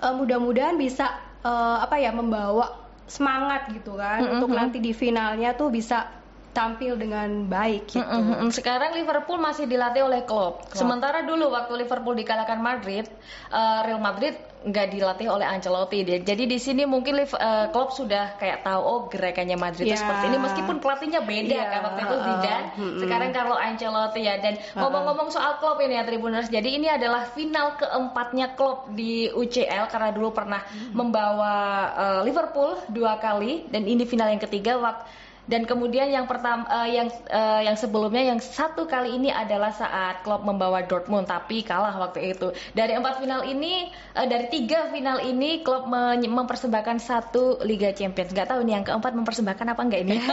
eh, 0.00 0.14
mudah-mudahan 0.14 0.76
bisa 0.80 1.12
eh, 1.44 1.76
apa 1.82 1.96
ya 1.98 2.12
membawa 2.12 2.81
semangat 3.12 3.68
gitu 3.76 3.92
kan 4.00 4.24
Mm-mm, 4.24 4.32
untuk 4.40 4.48
mm-mm. 4.48 4.60
nanti 4.64 4.80
di 4.80 4.96
finalnya 4.96 5.52
tuh 5.52 5.68
bisa 5.68 6.08
tampil 6.52 6.94
dengan 6.94 7.48
baik 7.48 7.88
gitu. 7.88 8.04
Mm, 8.04 8.22
mm, 8.28 8.36
mm. 8.44 8.50
Sekarang 8.52 8.92
Liverpool 8.92 9.36
masih 9.36 9.64
dilatih 9.64 10.04
oleh 10.04 10.22
Klopp. 10.22 10.68
Sementara 10.70 11.20
dulu 11.20 11.48
waktu 11.48 11.80
Liverpool 11.80 12.12
dikalahkan 12.12 12.60
Madrid, 12.60 13.08
eh, 13.48 13.78
Real 13.82 13.98
Madrid 13.98 14.36
nggak 14.62 14.88
dilatih 14.90 15.26
oleh 15.26 15.42
Ancelotti. 15.42 16.06
Dia- 16.06 16.22
Jadi 16.22 16.46
di 16.46 16.54
sini 16.54 16.84
mungkin 16.84 17.18
Liv- 17.18 17.34
eh, 17.34 17.66
Klopp 17.68 17.90
sudah 17.90 18.36
kayak 18.36 18.62
tahu 18.62 18.78
oh 18.78 19.00
gerakannya 19.08 19.56
Madrid 19.56 19.88
itu 19.88 19.96
Ya. 19.96 19.98
seperti 19.98 20.24
ini 20.28 20.38
meskipun 20.38 20.76
pelatihnya 20.78 21.20
beda 21.20 21.56
Ya, 21.56 21.66
kan 21.66 21.80
waktu 21.82 22.00
itu 22.00 22.14
uh, 22.14 22.22
Zidane, 22.22 22.66
mm-mm. 22.76 23.00
sekarang 23.00 23.30
Carlo 23.32 23.56
Ancelotti 23.56 24.20
ya. 24.22 24.34
Dan 24.38 24.54
ngomong-ngomong 24.76 25.28
soal 25.28 25.58
Klopp 25.58 25.80
ini 25.80 25.96
ya 25.96 26.04
Tribuners. 26.04 26.46
Jadi 26.46 26.78
ini 26.78 26.86
adalah 26.86 27.26
final 27.26 27.74
keempatnya 27.74 28.54
Klopp 28.54 28.92
di 28.92 29.26
UCL 29.26 29.88
karena 29.88 30.12
dulu 30.12 30.30
pernah 30.30 30.62
membawa 30.92 31.54
eh, 31.90 32.20
Liverpool 32.22 32.76
dua 32.86 33.16
kali 33.16 33.66
dan 33.66 33.82
ini 33.82 34.04
final 34.04 34.28
yang 34.28 34.38
ketiga 34.38 34.76
waktu 34.76 35.31
Dan 35.42 35.66
kemudian 35.66 36.06
yang 36.06 36.30
pertama 36.30 36.62
uh, 36.70 36.86
yang 36.86 37.10
uh, 37.26 37.66
yang 37.66 37.74
sebelumnya 37.74 38.22
yang 38.22 38.38
satu 38.38 38.86
kali 38.86 39.18
ini 39.18 39.34
adalah 39.34 39.74
saat 39.74 40.22
Klopp 40.22 40.46
membawa 40.46 40.86
Dortmund 40.86 41.26
tapi 41.26 41.66
kalah 41.66 41.98
waktu 41.98 42.30
itu. 42.30 42.54
Dari 42.78 42.94
empat 42.94 43.18
final 43.18 43.42
ini, 43.42 43.90
uh, 44.14 44.22
dari 44.22 44.46
tiga 44.54 44.86
final 44.94 45.18
ini 45.18 45.66
Klopp 45.66 45.90
mempersembahkan 46.22 47.02
satu 47.02 47.58
Liga 47.66 47.90
Champions. 47.90 48.30
Gak 48.30 48.54
tahu 48.54 48.62
nih 48.62 48.78
yang 48.78 48.86
keempat 48.86 49.18
mempersembahkan 49.18 49.66
apa 49.74 49.82
enggak 49.82 50.02
ini. 50.06 50.22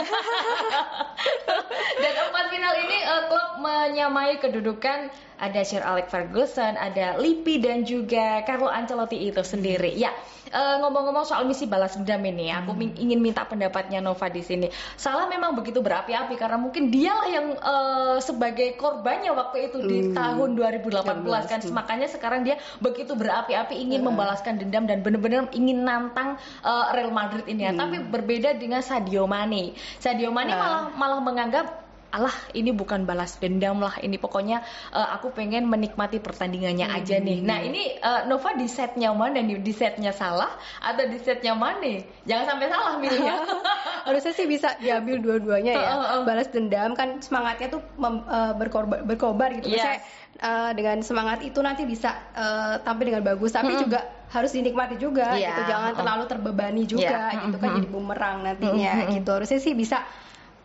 Dan 2.01 2.13
empat 2.29 2.45
final 2.53 2.73
ini 2.85 2.97
uh, 3.01 3.23
Klopp 3.33 3.65
menyamai 3.65 4.37
kedudukan 4.37 5.09
ada 5.39 5.61
Sir 5.63 5.81
Alex 5.81 6.11
Ferguson, 6.11 6.75
ada 6.75 7.15
Lippi 7.15 7.63
dan 7.63 7.87
juga 7.87 8.43
Carlo 8.43 8.67
Ancelotti 8.67 9.23
itu 9.23 9.39
sendiri. 9.39 9.95
Ya, 9.95 10.11
ngomong-ngomong 10.53 11.25
uh, 11.25 11.29
soal 11.29 11.45
misi 11.45 11.65
balas 11.69 11.95
dendam 11.95 12.21
ini, 12.25 12.49
aku 12.53 12.75
hmm. 12.75 12.97
ingin 12.99 13.19
minta 13.21 13.45
pendapatnya 13.45 14.03
Nova 14.03 14.27
di 14.29 14.41
sini. 14.41 14.67
Salah 14.99 15.29
memang 15.29 15.55
begitu 15.57 15.79
berapi-api 15.79 16.35
karena 16.35 16.57
mungkin 16.57 16.89
dialah 16.89 17.27
yang 17.29 17.47
uh, 17.59 18.17
sebagai 18.21 18.75
korbannya 18.77 19.33
waktu 19.33 19.71
itu 19.71 19.77
di 19.83 19.97
hmm. 20.09 20.15
tahun 20.17 20.49
2018 20.57 21.51
kan, 21.51 21.59
makanya 21.73 22.07
sekarang 22.09 22.41
dia 22.45 22.57
begitu 22.81 23.13
berapi-api 23.13 23.75
ingin 23.77 24.01
hmm. 24.03 24.07
membalaskan 24.13 24.61
dendam 24.61 24.85
dan 24.85 25.01
benar-benar 25.01 25.49
ingin 25.55 25.85
nantang 25.85 26.37
uh, 26.61 26.91
Real 26.93 27.13
Madrid 27.13 27.45
ini 27.47 27.65
ya. 27.65 27.71
Hmm. 27.73 27.81
Tapi 27.85 27.95
berbeda 28.09 28.55
dengan 28.57 28.81
Sadio 28.85 29.25
Mane. 29.25 29.73
Sadio 29.97 30.29
Mane 30.29 30.53
hmm. 30.53 30.59
malah 30.59 30.83
malah 30.95 31.19
menganggap 31.21 31.88
alah 32.09 32.33
ini 32.57 32.73
bukan 32.73 33.05
balas 33.05 33.37
dendam 33.37 33.77
lah 33.77 34.01
ini 34.01 34.17
pokoknya 34.17 34.65
uh, 34.93 35.13
aku 35.17 35.29
pengen 35.33 35.69
menikmati 35.69 36.17
pertandingannya 36.17 36.89
hmm. 36.89 36.97
aja 36.97 37.15
nih 37.21 37.39
nah 37.45 37.61
ini 37.61 38.01
uh, 38.01 38.25
Nova 38.25 38.57
di 38.57 38.65
setnya 38.65 39.13
mana 39.13 39.39
nih 39.39 39.61
di 39.61 39.73
setnya 39.73 40.09
salah 40.09 40.49
atau 40.81 41.05
di 41.05 41.21
setnya 41.21 41.53
mana 41.53 42.01
jangan 42.25 42.45
sampai 42.55 42.67
salah 42.67 42.93
milihnya 42.97 43.35
harusnya 44.09 44.33
sih 44.33 44.49
bisa 44.49 44.73
diambil 44.81 45.21
dua-duanya 45.21 45.73
ya 45.77 45.91
balas 46.25 46.49
dendam 46.49 46.97
kan 46.97 47.21
semangatnya 47.21 47.77
tuh 47.77 47.81
mem, 48.01 48.25
uh, 48.25 48.57
berkorbar 48.57 49.05
berkobar 49.05 49.53
gitu 49.61 49.69
yes. 49.69 49.77
Misalnya, 49.79 50.01
uh, 50.41 50.71
dengan 50.73 50.97
semangat 51.05 51.39
itu 51.45 51.59
nanti 51.61 51.83
bisa 51.85 52.15
uh, 52.33 52.81
tampil 52.81 53.13
dengan 53.13 53.23
bagus 53.23 53.53
tapi 53.53 53.75
hmm. 53.75 53.81
juga 53.85 53.99
harus 54.29 54.51
dinikmati 54.53 54.95
juga 55.01 55.33
yeah. 55.35 55.53
gitu 55.53 55.61
jangan 55.73 55.91
terlalu 55.97 56.23
terbebani 56.29 56.83
juga 56.85 57.33
yeah. 57.33 57.43
gitu 57.49 57.57
kan 57.57 57.69
hmm. 57.73 57.77
jadi 57.81 57.87
bumerang 57.89 58.37
nantinya 58.45 58.93
hmm. 59.05 59.09
gitu 59.19 59.29
harusnya 59.33 59.59
sih 59.61 59.73
bisa 59.73 60.05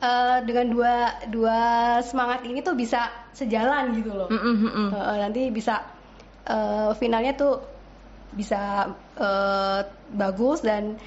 uh, 0.04 0.38
dengan 0.44 0.66
dua 0.68 0.94
dua 1.32 1.58
semangat 2.04 2.44
ini 2.44 2.61
tuh 2.61 2.76
bisa 2.76 3.08
sejalan 3.32 3.96
gitu 3.96 4.12
loh. 4.12 4.28
Mm 4.28 4.38
-hmm. 4.61 4.88
uh, 4.92 5.16
nanti 5.25 5.49
bisa 5.49 5.80
uh, 6.44 6.92
finalnya 6.92 7.32
tuh 7.32 7.64
bisa 8.34 8.92
uh, 9.16 9.80
bagus 10.12 10.61
dan 10.61 10.99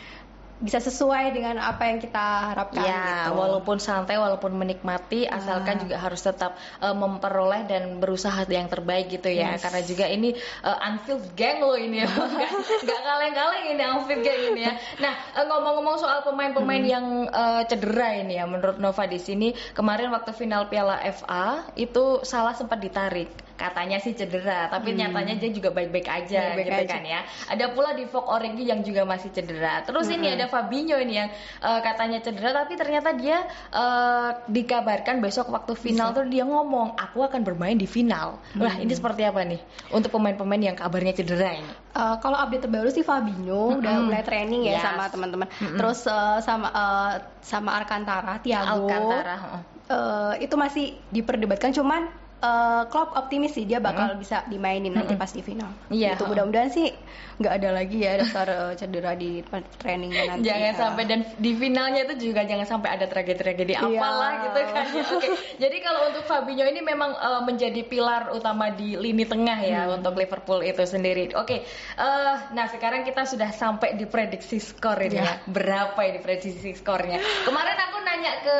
bisa 0.58 0.82
sesuai 0.82 1.38
dengan 1.38 1.62
apa 1.62 1.86
yang 1.86 2.02
kita 2.02 2.54
harapkan. 2.54 2.82
Ya, 2.82 3.30
gitu. 3.30 3.38
walaupun 3.38 3.78
santai, 3.78 4.18
walaupun 4.18 4.58
menikmati, 4.58 5.30
ah. 5.30 5.38
asalkan 5.38 5.86
juga 5.86 6.02
harus 6.02 6.18
tetap 6.26 6.58
uh, 6.82 6.98
memperoleh 6.98 7.70
dan 7.70 8.02
berusaha 8.02 8.42
yang 8.50 8.66
terbaik 8.66 9.14
gitu 9.14 9.30
ya. 9.30 9.54
Yes. 9.54 9.62
Karena 9.62 9.82
juga 9.86 10.06
ini 10.10 10.34
uh, 10.66 10.78
Anfield 10.82 11.30
Gang 11.38 11.62
loh 11.62 11.78
ini 11.78 12.02
ya, 12.02 12.10
nggak 12.86 13.02
kaleng-kaleng 13.06 13.66
ini 13.78 13.84
Anfield 13.86 14.22
Gang 14.26 14.42
ini 14.54 14.62
ya. 14.66 14.74
Nah, 14.98 15.14
uh, 15.38 15.46
ngomong-ngomong 15.46 15.98
soal 16.02 16.26
pemain-pemain 16.26 16.84
hmm. 16.84 16.90
yang 16.92 17.06
uh, 17.30 17.62
cedera 17.70 18.18
ini 18.18 18.42
ya, 18.42 18.50
menurut 18.50 18.82
Nova 18.82 19.06
di 19.06 19.22
sini 19.22 19.54
kemarin 19.78 20.10
waktu 20.10 20.34
final 20.34 20.66
Piala 20.74 20.98
FA 21.14 21.70
itu 21.78 22.26
salah 22.26 22.58
sempat 22.58 22.82
ditarik 22.82 23.47
katanya 23.58 23.98
sih 23.98 24.14
cedera, 24.14 24.70
tapi 24.70 24.94
hmm. 24.94 24.98
nyatanya 25.02 25.34
dia 25.42 25.50
juga 25.50 25.74
baik-baik 25.74 26.06
aja 26.06 26.54
baik 26.54 26.70
-baik 26.70 26.70
gitu 26.70 26.84
aja. 26.86 26.94
kan 26.94 27.04
ya. 27.04 27.22
Ada 27.50 27.66
pula 27.74 27.98
di 27.98 28.06
Fok 28.06 28.30
Origi 28.30 28.70
yang 28.70 28.86
juga 28.86 29.04
masih 29.04 29.34
cedera. 29.34 29.82
Terus 29.82 30.08
hmm. 30.08 30.16
ini 30.22 30.28
ada 30.38 30.46
Fabinho 30.46 30.96
ini 31.02 31.14
yang 31.18 31.30
uh, 31.66 31.82
katanya 31.82 32.22
cedera, 32.22 32.54
tapi 32.54 32.78
ternyata 32.78 33.18
dia 33.18 33.50
uh, 33.74 34.46
dikabarkan 34.46 35.20
besok 35.20 35.50
waktu 35.50 35.74
final 35.74 36.14
Bisa. 36.14 36.18
tuh 36.22 36.26
dia 36.30 36.46
ngomong, 36.46 36.94
aku 36.96 37.26
akan 37.26 37.42
bermain 37.42 37.76
di 37.76 37.90
final. 37.90 38.38
Hmm. 38.54 38.62
Wah 38.62 38.78
ini 38.78 38.94
seperti 38.94 39.26
apa 39.26 39.42
nih 39.42 39.60
untuk 39.90 40.14
pemain-pemain 40.14 40.62
yang 40.62 40.78
kabarnya 40.78 41.18
cedera 41.18 41.58
ini? 41.58 41.74
Uh, 41.98 42.22
kalau 42.22 42.38
update 42.38 42.70
terbaru 42.70 42.94
sih 42.94 43.02
Fabinho 43.02 43.74
hmm. 43.74 43.80
udah 43.82 43.94
mulai 44.06 44.22
training 44.22 44.70
ya 44.70 44.78
yes. 44.78 44.86
sama 44.86 45.10
teman-teman. 45.10 45.50
Hmm. 45.58 45.78
Terus 45.82 46.06
uh, 46.06 46.38
sama 46.46 46.70
uh, 46.70 47.14
sama 47.42 47.74
Alcantara, 47.82 48.38
Thiago. 48.38 48.86
Alcantara. 48.86 49.66
Uh, 49.88 50.36
itu 50.44 50.54
masih 50.60 51.00
diperdebatkan 51.10 51.72
cuman 51.72 52.12
uh, 52.42 52.84
Klopp 52.90 53.18
optimis 53.18 53.58
sih 53.58 53.66
dia 53.66 53.82
bakal 53.82 54.14
hmm. 54.14 54.22
bisa 54.22 54.46
dimainin 54.50 54.94
nanti 54.94 55.18
pas 55.18 55.30
di 55.30 55.42
final. 55.42 55.70
Iya. 55.90 56.18
Itu 56.18 56.30
mudah-mudahan 56.30 56.70
sih 56.70 56.94
nggak 57.38 57.54
ada 57.54 57.70
lagi 57.70 58.02
ya 58.02 58.18
dasar 58.18 58.48
uh, 58.50 58.74
cedera 58.74 59.14
di 59.14 59.46
trainingnya 59.82 60.34
nanti. 60.34 60.50
Jangan 60.50 60.74
ya. 60.74 60.78
sampai 60.78 61.04
dan 61.06 61.20
di 61.38 61.52
finalnya 61.54 62.02
itu 62.10 62.30
juga 62.30 62.42
jangan 62.50 62.66
sampai 62.66 62.90
ada 62.98 63.06
tragedi-tragedi 63.06 63.74
iya. 63.78 63.86
apalah 63.86 64.32
gitu 64.50 64.60
kan. 64.74 64.86
Ya. 64.90 65.04
Oke. 65.14 65.18
Okay. 65.18 65.30
Jadi 65.62 65.78
kalau 65.82 66.02
untuk 66.10 66.24
Fabinho 66.26 66.66
ini 66.66 66.82
memang 66.82 67.12
uh, 67.14 67.42
menjadi 67.46 67.82
pilar 67.86 68.34
utama 68.34 68.74
di 68.74 68.98
lini 68.98 69.26
tengah 69.26 69.60
ya 69.62 69.82
hmm. 69.86 70.02
untuk 70.02 70.18
Liverpool 70.18 70.66
itu 70.66 70.84
sendiri. 70.86 71.34
Oke. 71.38 71.46
Okay. 71.46 71.60
Uh, 71.98 72.54
nah 72.54 72.66
sekarang 72.70 73.06
kita 73.06 73.26
sudah 73.26 73.54
sampai 73.54 73.98
di 73.98 74.06
prediksi 74.10 74.58
skor 74.58 74.98
ini 74.98 75.22
yeah. 75.22 75.42
ya. 75.42 75.50
Berapa 75.50 76.00
ini 76.06 76.20
prediksi 76.22 76.74
skornya? 76.74 77.22
Kemarin 77.46 77.78
aku 77.78 77.98
nanya 78.02 78.34
ke 78.42 78.58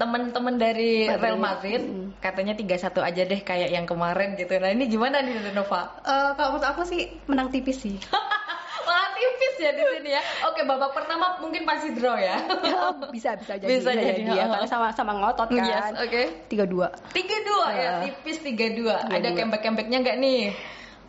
teman-teman 0.00 0.56
dari 0.56 1.04
Real 1.04 1.36
Madrid 1.36 1.84
katanya 2.24 2.56
3-1 2.56 3.04
aja 3.04 3.22
deh 3.28 3.40
kayak 3.44 3.68
yang 3.68 3.84
kemarin 3.84 4.32
gitu. 4.40 4.56
Nah, 4.56 4.72
ini 4.72 4.88
gimana 4.88 5.20
nih 5.20 5.52
Nova? 5.52 6.00
Uh, 6.00 6.32
kalau 6.40 6.56
menurut 6.56 6.66
aku 6.72 6.88
sih 6.88 7.12
menang 7.28 7.52
tipis 7.52 7.84
sih. 7.84 8.00
Malah 8.88 9.12
tipis 9.12 9.54
ya 9.60 9.70
di 9.76 9.84
sini 9.84 10.10
ya. 10.16 10.22
Oke, 10.48 10.64
babak 10.64 10.96
pertama 10.96 11.36
mungkin 11.44 11.68
pasti 11.68 11.92
draw 11.92 12.16
ya. 12.16 12.40
ya 12.64 12.96
bisa 13.14 13.36
bisa 13.36 13.60
jadi. 13.60 13.68
Bisa, 13.68 13.92
bisa 13.92 14.00
jadi, 14.00 14.20
jadi 14.24 14.40
ya, 14.40 14.44
karena 14.48 14.68
sama 14.72 14.88
sama 14.96 15.12
ngotot 15.20 15.52
kan. 15.52 15.68
Yes, 15.68 15.92
oke. 16.00 16.08
Okay. 16.08 16.24
3-2. 16.48 16.88
3-2 17.12 17.76
ya, 17.76 17.90
tipis 18.08 18.38
3-2. 18.40 19.12
Ada 19.12 19.28
comeback-comebacknya 19.36 19.98
nggak 20.00 20.16
nih? 20.16 20.42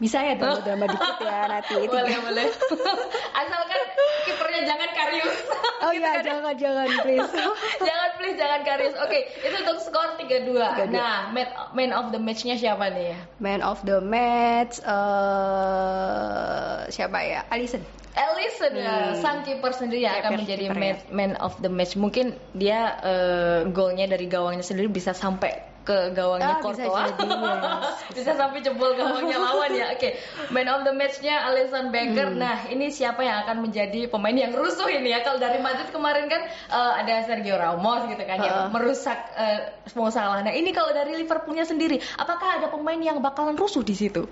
Bisa 0.02 0.18
ya 0.26 0.34
drama-drama 0.34 0.90
dikit 0.98 1.18
ya 1.22 1.46
nanti. 1.46 1.78
boleh, 1.86 2.18
boleh. 2.26 2.50
Asalkan 3.46 3.82
kipernya 4.26 4.62
jangan 4.66 4.90
Karius. 4.98 5.38
Oh 5.86 5.94
iya, 5.94 5.96
gitu 6.02 6.10
kan? 6.10 6.26
jangan 6.26 6.54
jangan 6.58 6.88
please. 7.06 7.30
jangan 7.88 8.10
please 8.18 8.38
jangan 8.42 8.66
Karius. 8.66 8.98
Oke, 8.98 9.30
okay, 9.30 9.46
itu 9.46 9.62
untuk 9.62 9.78
skor 9.78 10.18
3-2. 10.18 10.90
Nah, 10.90 11.30
man, 11.30 11.46
man 11.78 11.94
of 11.94 12.10
the 12.10 12.18
match-nya 12.18 12.58
siapa 12.58 12.90
nih? 12.90 13.14
Man 13.38 13.62
of 13.62 13.78
the 13.86 14.02
match 14.02 14.82
uh, 14.82 16.90
siapa 16.90 17.22
ya? 17.22 17.46
Alisson. 17.54 17.86
Ellison 18.12 18.76
ya, 18.76 19.16
hmm. 19.16 19.24
sang 19.24 19.40
kiper 19.48 19.72
sendiri 19.72 20.04
ya, 20.04 20.20
akan 20.20 20.44
menjadi 20.44 20.68
man, 20.76 21.00
man 21.16 21.32
of 21.40 21.56
the 21.64 21.72
match. 21.72 21.96
Mungkin 21.96 22.36
dia 22.52 23.00
uh, 23.00 23.64
golnya 23.72 24.04
dari 24.04 24.28
gawangnya 24.28 24.68
sendiri 24.68 24.92
bisa 24.92 25.16
sampai 25.16 25.71
ke 25.82 26.14
gawangnya 26.14 26.58
ah, 26.58 26.62
Courtois. 26.62 26.86
Bisa, 26.86 27.18
jadi, 27.18 27.30
yes. 27.42 27.98
bisa 28.22 28.32
sampai 28.38 28.60
jebol 28.62 28.94
gawangnya 28.94 29.38
lawan 29.42 29.72
ya. 29.74 29.94
Oke, 29.94 29.98
okay. 29.98 30.12
man 30.54 30.70
of 30.70 30.86
the 30.86 30.94
match-nya 30.94 31.42
Alisson 31.50 31.90
Becker. 31.90 32.30
Hmm. 32.30 32.42
Nah, 32.42 32.70
ini 32.70 32.94
siapa 32.94 33.26
yang 33.26 33.42
akan 33.48 33.66
menjadi 33.66 34.06
pemain 34.08 34.36
yang 34.38 34.54
rusuh 34.54 34.88
ini 34.88 35.10
ya? 35.10 35.26
Kalau 35.26 35.42
dari 35.42 35.58
Madrid 35.58 35.90
kemarin 35.90 36.30
kan 36.30 36.42
uh, 36.70 36.94
ada 37.02 37.26
Sergio 37.26 37.58
Ramos 37.58 38.06
gitu 38.10 38.24
kan 38.24 38.38
uh. 38.38 38.46
yang 38.46 38.58
merusak 38.70 39.18
uh, 39.34 39.60
semua 39.90 40.14
salah. 40.14 40.46
Nah, 40.46 40.54
ini 40.54 40.70
kalau 40.70 40.94
dari 40.94 41.18
Liverpoolnya 41.18 41.66
sendiri, 41.66 41.98
apakah 42.18 42.62
ada 42.62 42.68
pemain 42.70 43.00
yang 43.02 43.18
bakalan 43.20 43.58
rusuh 43.58 43.82
di 43.82 43.98
situ? 43.98 44.30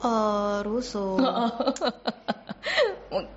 Uh, 0.00 0.60
rusuh. 0.66 1.16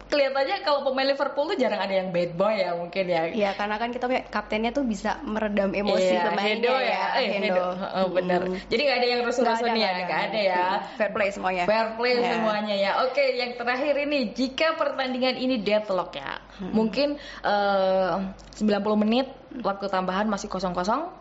Kelihatannya 0.10 0.66
kalau 0.66 0.82
pemain 0.82 1.06
Liverpool 1.06 1.54
tuh 1.54 1.58
jarang 1.62 1.80
ada 1.80 1.94
yang 1.94 2.10
bad 2.10 2.34
boy 2.34 2.52
ya 2.58 2.74
mungkin 2.74 3.06
ya. 3.06 3.30
Iya, 3.30 3.54
karena 3.54 3.78
kan 3.78 3.94
kita 3.94 4.10
punya 4.10 4.26
kaptennya 4.26 4.74
tuh 4.74 4.82
bisa 4.84 5.22
meredam 5.22 5.72
emosi 5.72 6.18
iya, 6.18 6.34
pemainnya 6.34 6.76
ya. 6.82 6.90
ya. 6.90 7.04
Eh, 7.22 7.28
Hendo. 7.38 7.68
Oh, 7.78 8.08
bener. 8.10 8.42
Hmm. 8.50 8.58
Jadi 8.68 8.82
nggak 8.90 8.98
ada 8.98 9.08
yang 9.08 9.22
rusuh-rusuh 9.24 9.70
nih 9.70 9.82
ya, 9.86 9.92
nggak 10.10 10.20
ada, 10.20 10.34
ada 10.34 10.40
ya. 10.42 10.66
Fair 10.98 11.12
play 11.14 11.30
semuanya. 11.30 11.64
Fair 11.70 11.94
play 11.96 12.18
yeah. 12.18 12.30
semuanya 12.34 12.76
ya. 12.76 12.92
Oke, 13.06 13.24
yang 13.38 13.52
terakhir 13.54 13.94
ini 14.02 14.20
jika 14.34 14.74
pertandingan 14.76 15.38
ini 15.38 15.62
deadlock 15.62 16.18
ya, 16.18 16.42
hmm. 16.58 16.74
mungkin 16.74 17.22
uh, 17.46 18.18
eh, 18.58 18.66
90 18.66 19.04
menit 19.06 19.30
waktu 19.62 19.86
tambahan 19.94 20.26
masih 20.26 20.50
kosong-kosong 20.50 21.19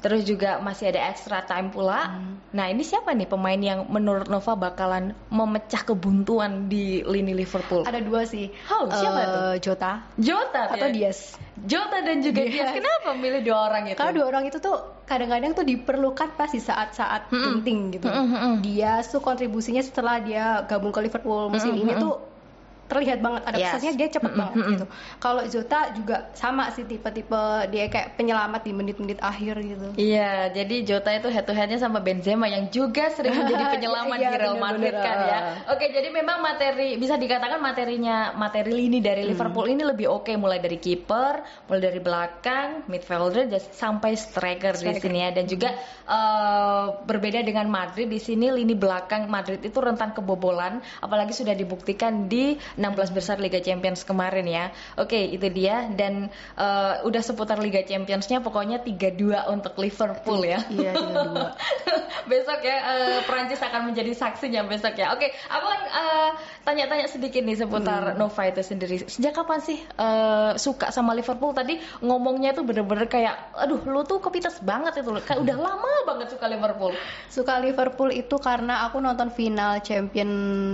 Terus 0.00 0.24
juga 0.24 0.58
masih 0.64 0.88
ada 0.90 1.12
extra 1.12 1.44
time 1.44 1.68
pula. 1.68 2.16
Hmm. 2.16 2.40
Nah, 2.50 2.66
ini 2.72 2.82
siapa 2.82 3.12
nih 3.12 3.28
pemain 3.28 3.60
yang 3.60 3.86
menurut 3.86 4.26
Nova 4.26 4.56
bakalan 4.56 5.14
memecah 5.28 5.84
kebuntuan 5.86 6.66
di 6.66 7.04
lini 7.04 7.36
Liverpool? 7.36 7.84
Ada 7.84 8.00
dua 8.02 8.24
sih. 8.24 8.50
Oh, 8.72 8.88
siapa 8.88 9.20
uh, 9.20 9.26
tuh? 9.28 9.70
Jota. 9.70 9.92
Jota 10.16 10.62
atau 10.72 10.88
ya? 10.88 10.94
Diaz. 10.96 11.36
Jota 11.60 12.00
dan 12.00 12.24
juga 12.24 12.42
Diaz. 12.48 12.72
Diaz. 12.72 12.74
Kenapa 12.80 13.08
milih 13.14 13.40
dua 13.44 13.58
orang 13.68 13.82
itu? 13.92 13.98
Karena 14.00 14.12
dua 14.16 14.26
orang 14.32 14.44
itu 14.48 14.58
tuh 14.58 14.76
kadang-kadang 15.04 15.52
tuh 15.52 15.66
diperlukan 15.68 16.28
pas 16.34 16.50
di 16.50 16.62
saat-saat 16.62 17.28
hmm. 17.28 17.44
penting 17.44 17.78
gitu. 18.00 18.08
Hmm, 18.08 18.26
hmm, 18.26 18.40
hmm. 18.40 18.54
Diaz 18.64 19.12
tuh 19.12 19.20
kontribusinya 19.20 19.84
setelah 19.84 20.18
dia 20.24 20.64
gabung 20.64 20.90
ke 20.90 21.00
Liverpool 21.04 21.52
musim 21.52 21.70
hmm, 21.70 21.78
hmm 21.78 21.84
ini 21.84 21.92
hmm. 21.94 22.02
tuh 22.02 22.14
terlihat 22.90 23.22
banget 23.22 23.42
ada 23.46 23.56
yes. 23.56 23.94
dia 23.94 24.10
cepet 24.10 24.34
mm 24.34 24.34
-hmm. 24.34 24.42
banget 24.42 24.64
gitu. 24.74 24.86
Kalau 25.22 25.42
Jota 25.46 25.80
juga 25.94 26.16
sama 26.34 26.74
sih 26.74 26.82
tipe-tipe 26.82 27.70
dia 27.70 27.86
kayak 27.86 28.18
penyelamat 28.18 28.66
di 28.66 28.72
menit-menit 28.74 29.18
akhir 29.22 29.62
gitu. 29.62 29.86
Iya, 29.94 30.50
jadi 30.50 30.76
Jota 30.82 31.14
itu 31.14 31.30
head 31.30 31.46
to 31.46 31.54
headnya 31.54 31.78
sama 31.78 32.02
Benzema 32.02 32.50
yang 32.50 32.66
juga 32.74 33.06
sering 33.14 33.38
menjadi 33.38 33.64
penyelamat 33.78 34.18
iya, 34.18 34.28
di 34.34 34.36
Real 34.42 34.58
Madrid 34.58 34.94
kan 34.98 35.16
ya. 35.22 35.38
Oke, 35.70 35.94
jadi 35.94 36.10
memang 36.10 36.42
materi 36.42 36.98
bisa 36.98 37.14
dikatakan 37.14 37.62
materinya 37.62 38.34
materi 38.34 38.74
lini 38.74 38.98
dari 38.98 39.22
hmm. 39.22 39.30
Liverpool 39.30 39.66
ini 39.70 39.82
lebih 39.86 40.10
oke 40.10 40.26
okay, 40.26 40.34
mulai 40.34 40.58
dari 40.58 40.82
kiper, 40.82 41.66
mulai 41.70 41.82
dari 41.86 42.00
belakang, 42.02 42.90
midfielder 42.90 43.46
sampai 43.70 44.18
striker, 44.18 44.74
striker. 44.74 44.98
di 44.98 45.02
sini 45.06 45.18
ya 45.22 45.30
dan 45.30 45.44
juga 45.46 45.68
uh, 46.08 47.04
berbeda 47.04 47.44
dengan 47.46 47.70
Madrid 47.70 48.10
di 48.10 48.18
sini 48.18 48.50
lini 48.50 48.74
belakang 48.74 49.30
Madrid 49.30 49.62
itu 49.62 49.78
rentan 49.78 50.16
kebobolan 50.16 50.80
apalagi 51.04 51.36
sudah 51.36 51.54
dibuktikan 51.54 52.26
di 52.26 52.56
16 52.80 53.12
besar 53.12 53.36
Liga 53.36 53.60
Champions 53.60 54.02
kemarin 54.08 54.48
ya. 54.48 54.72
Oke, 54.96 55.20
itu 55.28 55.46
dia 55.52 55.92
dan 55.92 56.32
uh, 56.56 57.04
udah 57.04 57.20
seputar 57.20 57.60
Liga 57.60 57.84
Championsnya 57.84 58.40
pokoknya 58.40 58.80
3-2 58.80 59.52
untuk 59.52 59.76
Liverpool 59.76 60.40
ya. 60.48 60.64
Iya, 60.72 60.96
3-2. 60.96 61.36
besok 62.30 62.62
ya 62.62 62.76
uh, 62.78 63.18
Prancis 63.26 63.58
akan 63.58 63.90
menjadi 63.90 64.14
saksinya 64.14 64.64
besok 64.64 64.96
ya. 64.96 65.10
Oke, 65.12 65.34
aku 65.50 65.66
uh, 65.68 66.30
tanya-tanya 66.62 67.10
sedikit 67.10 67.42
nih 67.42 67.58
seputar 67.58 68.14
hmm. 68.14 68.18
Nova 68.18 68.42
itu 68.46 68.62
sendiri. 68.62 69.02
Sejak 69.10 69.34
kapan 69.34 69.60
sih 69.60 69.78
uh, 69.98 70.54
suka 70.54 70.94
sama 70.94 71.12
Liverpool? 71.12 71.50
Tadi 71.50 71.76
ngomongnya 72.00 72.54
itu 72.54 72.62
bener-bener 72.62 73.10
kayak 73.10 73.52
aduh 73.58 73.82
lu 73.84 74.06
tuh 74.06 74.22
kepites 74.22 74.62
banget 74.62 75.02
itu. 75.02 75.10
Kayak 75.26 75.42
udah 75.42 75.56
lama 75.58 75.92
banget 76.06 76.32
suka 76.32 76.46
Liverpool. 76.46 76.92
Suka 77.26 77.58
Liverpool 77.58 78.14
itu 78.14 78.38
karena 78.38 78.86
aku 78.86 79.02
nonton 79.02 79.34
final 79.34 79.82
Champion 79.82 80.30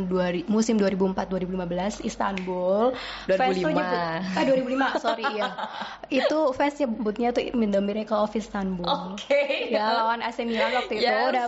2, 0.09 0.51
musim 0.53 0.77
2004 0.77 1.17
2015 1.33 1.96
Istanbul. 2.03 2.97
2005. 3.29 3.77
ah 3.77 4.43
2005, 4.45 5.05
sorry 5.05 5.25
ya. 5.37 5.51
itu 6.09 6.39
fans 6.57 6.77
nyebutnya 6.81 7.29
tuh 7.33 7.43
The 7.53 7.81
Miracle 7.83 8.21
of 8.21 8.33
Istanbul. 8.35 8.87
Oke. 8.87 9.25
Okay. 9.29 9.73
Ya 9.73 9.93
lawan 9.93 10.21
AC 10.25 10.43
Milan 10.45 10.73
waktu 10.77 11.01
itu 11.01 11.09
yes. 11.09 11.31
udah 11.33 11.47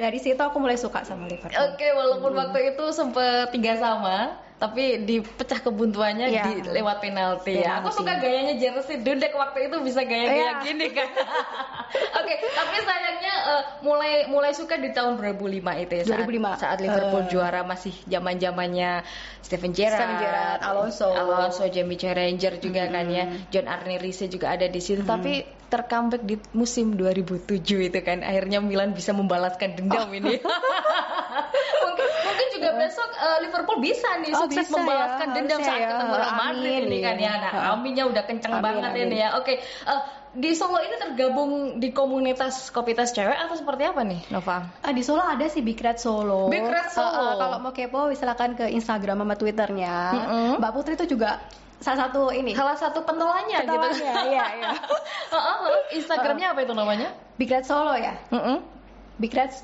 dari 0.00 0.16
situ 0.16 0.40
aku 0.40 0.56
mulai 0.56 0.80
suka 0.80 1.04
sama 1.04 1.28
Liverpool. 1.28 1.52
Oke, 1.52 1.76
okay, 1.76 1.90
walaupun 1.92 2.32
hmm. 2.32 2.40
waktu 2.40 2.58
itu 2.72 2.84
sempet 2.96 3.52
tiga 3.52 3.76
sama, 3.76 4.40
tapi 4.60 5.08
dipecah 5.08 5.64
kebuntuannya 5.64 6.28
yeah. 6.28 6.44
di 6.44 6.68
lewat 6.68 7.00
penalti 7.00 7.64
ya. 7.64 7.80
Aku 7.80 7.96
suka 7.96 8.20
gayanya 8.20 8.60
Jersey 8.60 9.00
Dudek 9.00 9.32
waktu 9.32 9.72
itu 9.72 9.80
bisa 9.80 10.04
gaya-gaya 10.04 10.60
yeah. 10.60 10.60
gini 10.60 10.92
kan. 10.92 11.08
Oke, 12.20 12.28
okay, 12.28 12.36
tapi 12.52 12.76
sayangnya 12.84 13.34
uh, 13.48 13.62
mulai 13.80 14.28
mulai 14.28 14.52
suka 14.52 14.76
di 14.76 14.92
tahun 14.92 15.16
2005 15.16 15.64
itu 15.88 15.92
ya 15.96 16.04
saat, 16.04 16.28
2005. 16.28 16.60
saat 16.60 16.78
Liverpool 16.84 17.24
uh, 17.24 17.28
juara 17.32 17.60
masih 17.64 17.96
zaman-zamannya 18.04 19.00
Steven 19.40 19.72
Gerrard, 19.72 19.96
Steven 19.96 20.16
Gerrard, 20.20 20.60
Alonso, 20.60 21.08
Alonso, 21.08 21.64
Jamie 21.72 21.96
Carragher 21.96 22.60
juga 22.60 22.84
mm 22.84 22.88
-hmm. 22.92 22.94
kan 23.00 23.06
ya. 23.08 23.24
John 23.48 23.66
Arne 23.66 23.96
Rice 23.96 24.28
juga 24.28 24.52
ada 24.52 24.68
di 24.68 24.80
situ, 24.84 25.00
mm 25.00 25.08
-hmm. 25.08 25.16
tapi 25.16 25.32
tercomeback 25.72 26.22
di 26.26 26.36
musim 26.52 26.98
2007 27.00 27.64
itu 27.64 27.98
kan 28.04 28.20
akhirnya 28.26 28.60
Milan 28.60 28.92
bisa 28.92 29.16
membalaskan 29.16 29.72
dendam 29.72 30.10
oh. 30.10 30.12
ini. 30.12 30.36
mungkin 31.90 32.08
mungkin 32.22 32.46
juga 32.54 32.70
besok 32.78 33.08
uh, 33.18 33.38
Liverpool 33.42 33.78
bisa 33.82 34.08
nih 34.22 34.30
oh, 34.32 34.46
sukses 34.46 34.70
bisa 34.70 34.78
membalaskan 34.78 35.26
ya, 35.26 35.34
dendam 35.34 35.60
saat 35.60 35.80
ya. 35.82 35.88
ketemu 35.90 36.12
Real 36.14 36.36
Madrid 36.38 36.80
ini 36.86 36.98
kan 37.02 37.16
ya. 37.18 37.32
Nah, 37.42 37.52
aminnya 37.74 38.04
udah 38.06 38.22
kenceng 38.24 38.54
amin, 38.54 38.64
banget 38.64 38.90
amin. 38.94 39.06
ini 39.10 39.16
ya. 39.18 39.28
Oke, 39.34 39.44
okay. 39.44 39.56
uh, 39.84 39.92
eh, 39.92 40.00
di 40.30 40.50
Solo 40.54 40.78
ini 40.78 40.96
tergabung 40.96 41.50
di 41.82 41.88
komunitas 41.90 42.70
kopitas 42.70 43.10
cewek 43.10 43.34
atau 43.34 43.58
seperti 43.58 43.82
apa 43.82 44.06
nih, 44.06 44.20
Nova? 44.30 44.70
Uh, 44.86 44.92
di 44.94 45.02
Solo 45.02 45.26
ada 45.26 45.46
sih 45.50 45.60
Big 45.60 45.82
Red 45.82 45.98
Solo. 45.98 46.46
Big 46.46 46.62
Red 46.62 46.94
Solo. 46.94 47.10
Uh, 47.10 47.18
uh, 47.18 47.34
kalau 47.36 47.56
mau 47.58 47.72
kepo 47.74 48.14
silakan 48.14 48.54
ke 48.54 48.70
Instagram 48.70 49.26
sama 49.26 49.34
Twitternya. 49.34 49.96
Mm 50.14 50.22
-hmm. 50.22 50.50
Mbak 50.62 50.72
Putri 50.72 50.94
itu 50.94 51.18
juga 51.18 51.42
salah 51.80 52.06
satu 52.06 52.28
ini 52.28 52.52
salah 52.52 52.76
satu 52.76 53.00
pentolanya 53.08 53.64
gitu 53.64 54.04
iya 54.04 54.44
iya 54.52 54.70
Instagramnya 55.96 56.52
apa 56.52 56.60
itu 56.68 56.76
namanya 56.76 57.16
Big 57.40 57.48
Red 57.48 57.64
Solo 57.64 57.96
ya 57.96 58.20
mm 58.28 58.36
-hmm. 58.36 58.56
Big 59.16 59.32
Red 59.32 59.56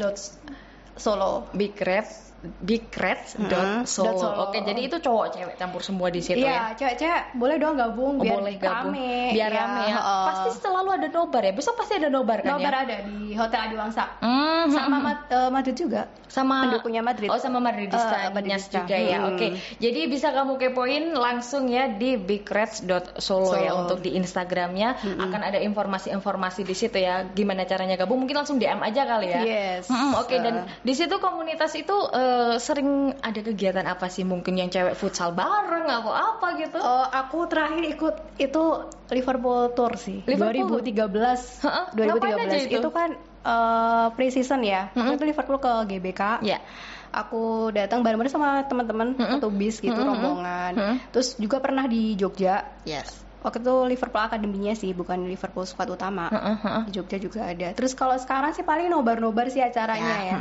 Solo. 0.97 1.49
Big 1.53 1.81
Red 1.81 2.07
bigreds.solo. 2.45 4.29
Hmm, 4.29 4.45
Oke, 4.49 4.59
jadi 4.61 4.81
itu 4.85 4.97
cowok 5.01 5.27
cewek 5.35 5.55
campur 5.57 5.81
semua 5.81 6.13
di 6.13 6.21
situ 6.21 6.45
iya, 6.45 6.73
ya. 6.73 6.77
cewek-cewek 6.77 7.23
boleh 7.41 7.57
dong 7.57 7.81
gabung 7.81 8.21
oh, 8.21 8.23
biar 8.23 8.39
boleh 8.39 8.55
gabung. 8.61 8.93
rame. 8.93 9.33
Biar 9.33 9.51
ya, 9.51 9.59
rame 9.65 9.83
ya. 9.89 9.99
Uh, 9.99 10.27
pasti 10.29 10.49
selalu 10.61 10.89
ada 11.01 11.09
nobar 11.09 11.43
ya. 11.43 11.53
Besok 11.57 11.75
pasti 11.81 11.93
ada 11.97 12.09
nobar 12.13 12.39
kan 12.45 12.61
nobar 12.61 12.75
ya? 12.75 12.81
ada 12.85 12.97
di 13.09 13.33
Hotel 13.35 13.61
Adiwangsa. 13.73 14.05
Mm, 14.21 14.65
sama 14.69 14.97
hmm. 15.01 15.07
uh, 15.33 15.51
Madrid 15.51 15.77
juga. 15.77 16.03
Sama 16.29 16.69
pendukungnya 16.69 17.03
Madrid. 17.03 17.29
Oh, 17.33 17.41
sama 17.41 17.59
Madridista 17.59 18.29
uh, 18.29 18.35
Madridista. 18.35 18.85
juga 18.85 18.97
ya. 19.01 19.19
Hmm. 19.25 19.31
Oke. 19.33 19.47
Jadi 19.81 20.01
bisa 20.07 20.29
kamu 20.31 20.61
kepoin 20.61 21.17
langsung 21.17 21.73
ya 21.73 21.89
di 21.89 22.21
bigreds.solo 22.21 23.19
Solo. 23.49 23.57
ya 23.57 23.73
untuk 23.73 24.05
di 24.05 24.13
Instagramnya 24.15 25.01
hmm. 25.01 25.25
akan 25.25 25.41
ada 25.41 25.59
informasi-informasi 25.65 26.69
di 26.69 26.75
situ 26.77 27.01
ya. 27.01 27.25
Gimana 27.33 27.65
caranya 27.65 27.97
gabung? 27.97 28.21
Mungkin 28.21 28.37
langsung 28.45 28.61
DM 28.61 28.85
aja 28.85 29.03
kali 29.09 29.33
ya. 29.33 29.41
Yes. 29.43 29.89
Hmm, 29.89 30.13
Oke, 30.21 30.37
okay. 30.37 30.39
dan 30.45 30.69
di 30.85 30.93
situ 30.93 31.17
komunitas 31.19 31.73
itu 31.79 31.95
uh, 31.95 32.36
uh, 32.37 32.57
sering 32.61 33.17
ada 33.25 33.41
kegiatan 33.41 33.89
apa 33.89 34.13
sih 34.13 34.29
mungkin 34.29 34.61
yang 34.61 34.69
cewek 34.69 34.93
futsal 34.93 35.33
bareng 35.33 35.89
atau 35.89 36.13
apa 36.13 36.61
gitu? 36.61 36.77
Uh, 36.77 37.09
aku 37.09 37.49
terakhir 37.49 37.83
ikut 37.89 38.15
itu 38.37 38.65
Liverpool 39.09 39.73
Tour 39.73 39.97
sih. 39.97 40.21
Liverpool 40.29 40.85
2013. 40.85 41.65
Huh? 41.65 41.87
2013 41.97 42.69
itu? 42.69 42.79
itu 42.85 42.89
kan 42.93 43.17
uh, 43.49 44.13
pre-season 44.13 44.61
ya. 44.61 44.93
Mm 44.93 45.01
-hmm. 45.01 45.17
Itu 45.17 45.25
Liverpool 45.25 45.59
ke 45.59 45.73
GBK. 45.89 46.45
Yeah 46.45 46.61
aku 47.17 47.73
datang 47.73 48.05
bareng-bareng 48.05 48.29
sama 48.29 48.69
teman-teman 48.69 49.17
mm 49.17 49.25
-hmm. 49.25 49.37
atau 49.41 49.49
bis 49.49 49.81
gitu 49.81 49.97
mm 49.97 50.05
-hmm. 50.05 50.11
rombongan. 50.13 50.73
Mm 50.77 50.85
-hmm. 50.85 50.97
Terus 51.17 51.29
juga 51.41 51.65
pernah 51.65 51.89
di 51.89 52.13
Jogja. 52.13 52.77
Yes 52.85 53.26
waktu 53.47 53.63
itu 53.63 53.75
Liverpool 53.87 54.23
akademinya 54.27 54.75
sih 54.75 54.91
bukan 54.91 55.31
Liverpool 55.31 55.63
squad 55.63 55.87
utama. 55.87 56.27
Uh, 56.27 56.35
uh, 56.35 56.67
uh. 56.67 56.83
di 56.91 56.99
Jogja 56.99 57.23
juga 57.23 57.47
ada. 57.47 57.71
Terus 57.79 57.95
kalau 57.95 58.19
sekarang 58.19 58.51
sih 58.59 58.67
paling 58.67 58.91
nobar-nobar 58.91 59.47
sih 59.55 59.63
acaranya 59.63 60.15
ya, 60.27 60.35
ya. 60.35 60.39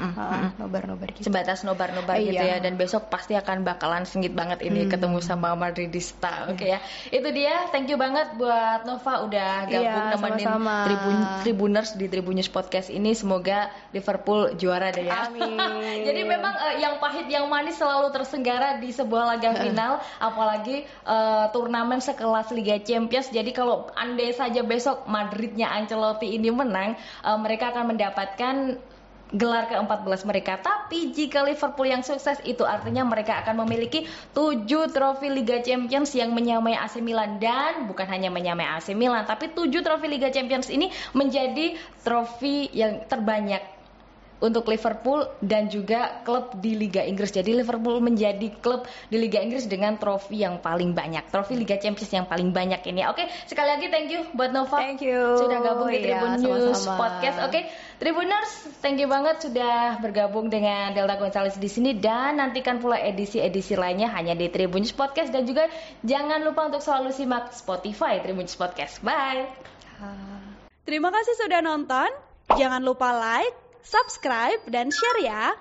nobar-nobar 0.58 1.14
gitu. 1.14 1.30
Sebatas 1.30 1.62
nobar-nobar 1.62 2.18
gitu 2.18 2.42
iya. 2.42 2.58
ya. 2.58 2.66
Dan 2.66 2.82
besok 2.82 3.14
pasti 3.14 3.38
akan 3.38 3.62
bakalan 3.62 4.10
sengit 4.10 4.34
banget 4.34 4.66
ini 4.66 4.90
hmm. 4.90 4.98
ketemu 4.98 5.22
sama 5.22 5.54
Madridista 5.54 6.50
oke 6.50 6.58
okay, 6.58 6.74
ya. 6.74 6.80
Itu 7.14 7.30
dia. 7.30 7.70
Thank 7.70 7.94
you 7.94 8.02
banget 8.02 8.34
buat 8.42 8.90
Nova 8.90 9.22
udah 9.30 9.70
gabung 9.70 9.86
iya, 9.86 10.10
nemenin 10.18 10.48
sama 10.50 10.58
-sama. 10.58 10.76
Tribun 10.90 11.18
Tribuners 11.46 11.90
di 11.94 12.06
Tribunnews 12.10 12.50
podcast 12.50 12.90
ini. 12.90 13.14
Semoga 13.14 13.70
Liverpool 13.94 14.58
juara 14.58 14.90
deh 14.90 15.06
ya. 15.06 15.30
Amin. 15.30 15.54
Jadi 16.10 16.22
memang 16.26 16.58
uh, 16.58 16.76
yang 16.82 16.98
pahit 16.98 17.30
yang 17.30 17.46
manis 17.46 17.78
selalu 17.78 18.10
tersenggara 18.10 18.82
di 18.82 18.90
sebuah 18.90 19.38
laga 19.38 19.54
final. 19.62 20.02
Apalagi 20.18 20.90
uh, 21.06 21.54
turnamen 21.54 22.02
sekelas 22.02 22.50
Liga 22.50 22.82
Champions 22.82 22.95
Champions. 22.96 23.28
Jadi 23.28 23.52
kalau 23.52 23.92
andai 24.00 24.32
saja 24.32 24.64
besok 24.64 25.04
Madridnya 25.12 25.68
Ancelotti 25.68 26.32
ini 26.32 26.48
menang, 26.48 26.96
uh, 27.28 27.36
mereka 27.36 27.76
akan 27.76 27.92
mendapatkan 27.92 28.80
gelar 29.36 29.68
ke-14 29.68 30.24
mereka. 30.24 30.56
Tapi 30.62 31.12
jika 31.12 31.44
Liverpool 31.44 31.92
yang 31.92 32.06
sukses 32.08 32.40
itu 32.48 32.64
artinya 32.64 33.04
mereka 33.04 33.44
akan 33.44 33.68
memiliki 33.68 34.08
7 34.32 34.64
trofi 34.96 35.28
Liga 35.28 35.60
Champions 35.60 36.16
yang 36.16 36.32
menyamai 36.32 36.78
AC 36.80 37.04
Milan 37.04 37.42
dan 37.42 37.90
bukan 37.90 38.08
hanya 38.08 38.32
menyamai 38.32 38.64
AC 38.64 38.96
Milan, 38.96 39.28
tapi 39.28 39.52
7 39.52 39.68
trofi 39.84 40.08
Liga 40.08 40.32
Champions 40.32 40.72
ini 40.72 40.88
menjadi 41.12 41.76
trofi 42.06 42.72
yang 42.72 43.04
terbanyak 43.12 43.75
untuk 44.46 44.70
Liverpool 44.70 45.26
dan 45.42 45.66
juga 45.68 46.22
klub 46.22 46.54
di 46.62 46.78
Liga 46.78 47.02
Inggris. 47.02 47.34
Jadi 47.34 47.58
Liverpool 47.58 47.98
menjadi 47.98 48.54
klub 48.62 48.86
di 49.10 49.18
Liga 49.18 49.42
Inggris 49.42 49.66
dengan 49.66 49.98
trofi 49.98 50.46
yang 50.46 50.62
paling 50.62 50.94
banyak, 50.94 51.26
trofi 51.34 51.58
Liga 51.58 51.82
Champions 51.82 52.12
yang 52.14 52.30
paling 52.30 52.54
banyak 52.54 52.86
ini. 52.86 53.02
Oke, 53.10 53.26
sekali 53.50 53.74
lagi 53.74 53.90
thank 53.90 54.14
you 54.14 54.22
buat 54.38 54.54
Nova. 54.54 54.78
Thank 54.78 55.02
you. 55.02 55.42
Sudah 55.42 55.60
gabung 55.66 55.90
di 55.90 56.06
iya, 56.06 56.22
Tribun 56.22 56.32
ya, 56.38 56.42
News 56.46 56.78
sama 56.78 56.78
-sama. 56.78 57.00
Podcast. 57.02 57.38
Oke, 57.50 57.60
Tribuners, 57.98 58.52
thank 58.86 59.02
you 59.02 59.10
banget 59.10 59.42
sudah 59.42 59.98
bergabung 60.04 60.54
dengan 60.54 60.94
Delta 60.94 61.18
Gonzales 61.18 61.58
di 61.58 61.68
sini 61.72 61.98
dan 61.98 62.38
nantikan 62.38 62.78
pula 62.78 63.02
edisi-edisi 63.02 63.74
lainnya 63.74 64.14
hanya 64.14 64.38
di 64.38 64.52
Tribun 64.54 64.86
News 64.86 64.94
Podcast 64.94 65.34
dan 65.34 65.50
juga 65.50 65.66
jangan 66.06 66.46
lupa 66.46 66.70
untuk 66.70 66.86
selalu 66.86 67.10
simak 67.10 67.50
Spotify 67.56 68.22
Tribun 68.22 68.46
News 68.46 68.60
Podcast. 68.60 69.02
Bye. 69.02 69.50
Terima 70.86 71.10
kasih 71.10 71.34
sudah 71.42 71.66
nonton. 71.66 72.10
Jangan 72.54 72.86
lupa 72.86 73.10
like, 73.10 73.65
subscribe, 73.86 74.66
dan 74.74 74.90
share 74.90 75.22
ya. 75.22 75.54